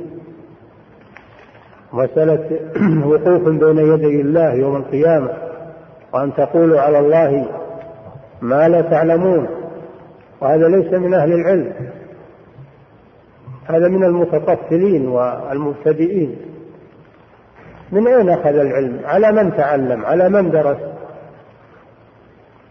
[1.93, 2.59] مسألة
[3.09, 5.31] وقوف بين يدي الله يوم القيامة
[6.13, 7.47] وأن تقولوا على الله
[8.43, 9.47] ما لا تعلمون.
[10.41, 11.73] وهذا ليس من أهل العلم.
[13.67, 16.54] هذا من المتطفلين والمبتدئين.
[17.93, 20.79] من أين أخذ العلم؟ على من تعلم؟ على من درس؟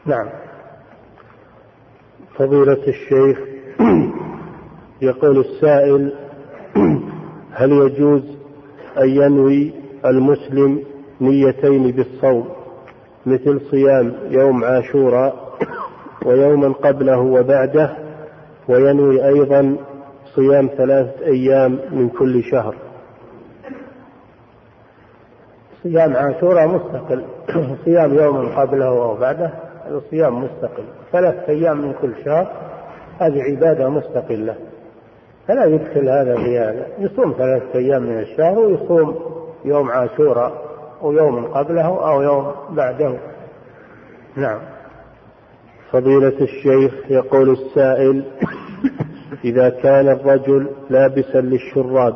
[0.06, 0.30] نعم.
[2.38, 3.40] فضيلة الشيخ
[5.02, 6.14] يقول السائل
[7.54, 8.24] هل يجوز
[8.98, 9.74] أن ينوي
[10.06, 10.84] المسلم
[11.22, 12.50] نيتين بالصوم
[13.26, 15.58] مثل صيام يوم عاشوراء
[16.26, 17.98] ويوما قبله وبعده
[18.68, 19.78] وينوي أيضا
[20.36, 22.76] صيام ثلاثة أيام من كل شهر؟
[25.84, 27.24] صيام عاشوراء مستقل.
[27.86, 29.52] صيام يوم قبله أو بعده
[29.86, 30.84] هذا صيام مستقل.
[31.12, 32.48] ثلاثة أيام من كل شهر
[33.20, 34.56] هذه عبادة مستقلة.
[35.48, 36.88] فلا يدخل هذا في هذا.
[37.00, 39.16] يصوم ثلاثة أيام من الشهر ويصوم
[39.66, 40.54] يوم عاشوراء
[41.02, 43.18] ويوم قبله أو يوم بعده.
[44.36, 44.60] نعم.
[45.92, 48.24] فضيلة الشيخ يقول السائل
[49.46, 52.16] إذا كان الرجل لابسا للشراب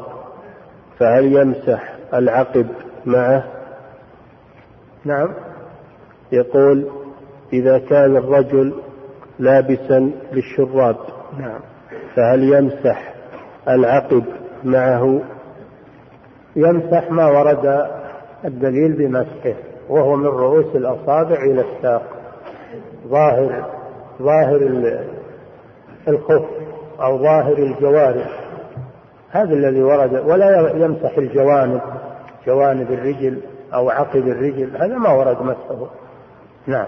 [0.99, 2.68] فهل يمسح العقب
[3.06, 3.56] معه؟
[5.07, 5.29] نعم.
[6.31, 6.88] يقول
[7.53, 8.73] إذا كان الرجل
[9.39, 10.95] لابسا للشراب
[11.39, 11.59] نعم.
[12.15, 13.13] فهل يمسح
[13.67, 14.23] العقب
[14.63, 15.21] معه؟
[16.55, 17.88] يمسح ما ورد
[18.45, 19.53] الدليل بمسحه
[19.89, 22.03] وهو من رؤوس الأصابع إلى الساق.
[23.07, 23.65] ظاهر
[24.21, 24.91] ظاهر
[26.07, 26.45] الخف
[26.99, 28.39] أو ظاهر الجوارح.
[29.31, 31.81] هذا الذي ورد ولا يمسح الجوانب
[32.47, 33.41] جوانب الرجل.
[33.73, 35.89] أو عقب الرجل هذا ما ورد مسحه
[36.68, 36.88] نعم.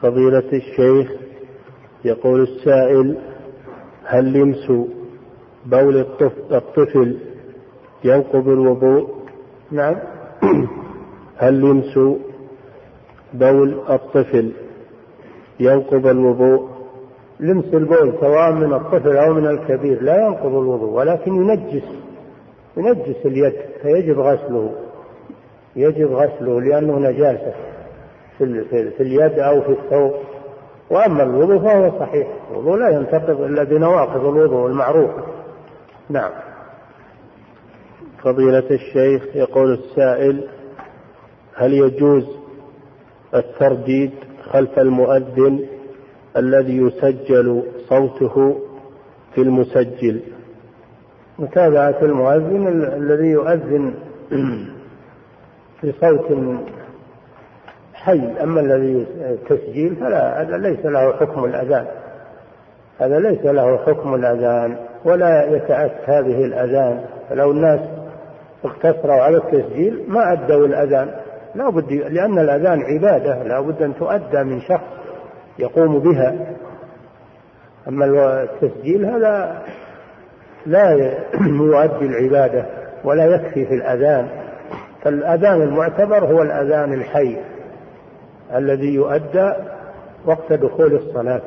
[0.00, 1.12] فضيلة الشيخ
[2.04, 3.16] يقول السائل
[4.04, 4.72] هل لمس
[5.66, 6.06] بول
[6.52, 7.18] الطفل
[8.04, 9.14] ينقض الوضوء؟
[9.70, 9.96] نعم.
[11.42, 11.98] هل لمس
[13.34, 14.52] بول الطفل
[15.60, 16.68] ينقض الوضوء؟
[17.40, 22.03] لمس البول سواء من الطفل أو من الكبير لا ينقض الوضوء ولكن ينجس.
[22.76, 24.74] ينجس اليد فيجب غسله.
[25.76, 27.54] يجب غسله لأنه نجاسة
[28.38, 30.12] في, في اليد أو في الثوب.
[30.90, 32.28] وأما الوضوء فهو صحيح.
[32.50, 35.22] الوضوء لا ينتقض إلا بنواقض الوضوء المعروفة
[36.10, 36.30] نعم.
[38.22, 40.48] فضيلة الشيخ يقول السائل
[41.54, 42.24] هل يجوز
[43.34, 44.10] الترديد
[44.42, 45.66] خلف المؤذن
[46.36, 48.60] الذي يسجل صوته
[49.34, 50.20] في المسجل؟
[51.38, 52.66] متابعة المؤذن
[52.96, 53.94] الذي يؤذن
[55.84, 56.58] بصوت
[57.94, 58.42] حي.
[58.42, 59.06] أما الذي
[59.48, 61.86] تسجيل فلا هذا ليس له حكم الأذان.
[62.98, 67.04] هذا ليس له حكم الأذان ولا يتأتى به الأذان.
[67.30, 67.80] فلو الناس
[68.64, 71.10] اقتصروا على التسجيل ما أدوا الأذان.
[71.54, 74.94] لا بد لأن الأذان عبادة لا بد أن تؤدى من شخص
[75.58, 76.54] يقوم بها.
[77.88, 78.06] أما
[78.42, 79.62] التسجيل هذا
[80.66, 80.90] لا
[81.40, 82.66] يؤدي العبادة
[83.04, 84.28] ولا يكفي في الأذان.
[85.02, 87.36] فالأذان المعتبر هو الأذان الحي
[88.54, 89.52] الذي يؤدى
[90.26, 91.42] وقت دخول الصلاة.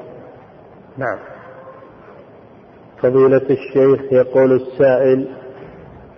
[0.98, 1.18] نعم.
[3.02, 5.28] فضيلة الشيخ يقول السائل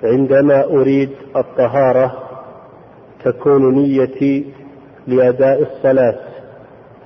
[0.04, 2.24] عندما أريد الطهارة
[3.26, 4.54] تكون نيتي
[5.08, 6.16] لأداء الصلاة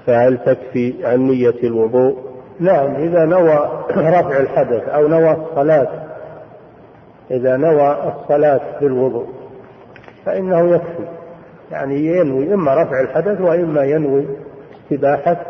[0.05, 5.87] فهل تكفي عن نية الوضوء؟ نعم إذا نوى رفع الحدث أو نوى الصلاة
[7.31, 9.27] إذا نوى الصلاة بالوضوء
[10.25, 11.07] فإنه يكفي.
[11.71, 14.25] يعني ينوي إما رفع الحدث وإما ينوي
[14.83, 15.45] استباحة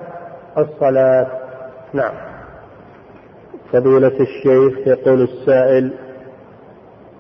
[0.58, 1.28] الصلاة.
[1.94, 2.14] نعم.
[3.72, 5.94] فضيلة الشيخ يقول السائل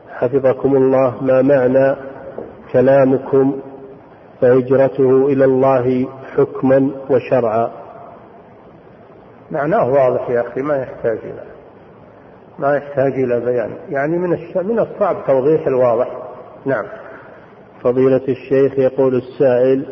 [0.10, 1.96] حفظكم الله ما معنى
[2.74, 3.60] كلامكم
[4.42, 7.83] فهجرته إلى الله حكما وشرعا؟
[9.54, 11.44] معناه واضح يا أخي ما يحتاج إلى
[12.60, 13.72] ما يحتاج إلى بيان.
[13.90, 16.08] يعني من من الصعب توضيح الواضح.
[16.66, 16.86] نعم.
[17.82, 19.86] فضيلة الشيخ يقول السائل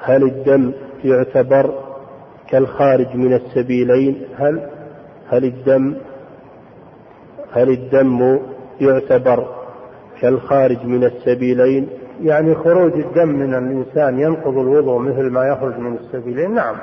[0.00, 0.72] هل الدم
[1.04, 1.74] يعتبر
[2.48, 4.70] كالخارج من السبيلين؟ هل
[5.28, 5.96] هل الدم
[7.52, 8.40] هل الدم
[8.80, 9.46] يعتبر
[10.20, 11.88] كالخارج من السبيلين؟
[12.22, 16.76] يعني خروج الدم من الإنسان ينقض الوضوء مثل ما يخرج من السبيلين؟ نعم.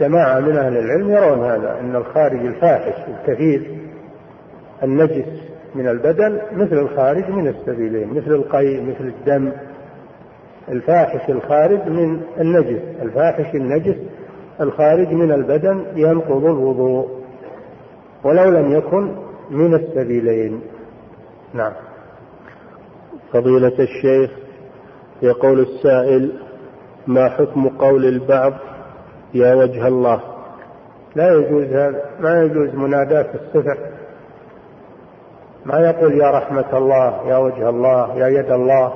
[0.00, 3.78] جماعة من أهل العلم يرون هذا أن الخارج الفاحش الكثير
[4.82, 5.26] النجس
[5.74, 9.52] من البدن مثل الخارج من السبيلين مثل القيء مثل الدم.
[10.68, 13.96] الفاحش الخارج من النجس الفاحش النجس
[14.60, 17.08] الخارج من البدن ينقض الوضوء
[18.24, 19.16] ولو لم يكن
[19.50, 20.60] من السبيلين.
[21.54, 21.72] نعم.
[23.32, 24.30] فضيلة الشيخ
[25.22, 26.32] يقول السائل
[27.06, 28.52] ما حكم قول البعض
[29.38, 30.20] يا وجه الله.
[31.14, 33.76] لا يجوز هذا ما يجوز مناداة الصفة
[35.66, 38.92] ما يقول يا رحمة الله يا وجه الله يا يد الله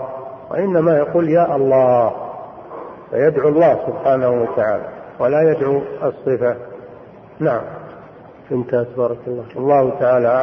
[0.50, 2.12] وإنما يقول يا الله.
[3.10, 4.84] فيدعو الله سبحانه وتعالى
[5.18, 6.56] ولا يدعو الصفة.
[7.38, 7.62] نعم.
[8.52, 10.28] انتهت بارك الله الله تعالى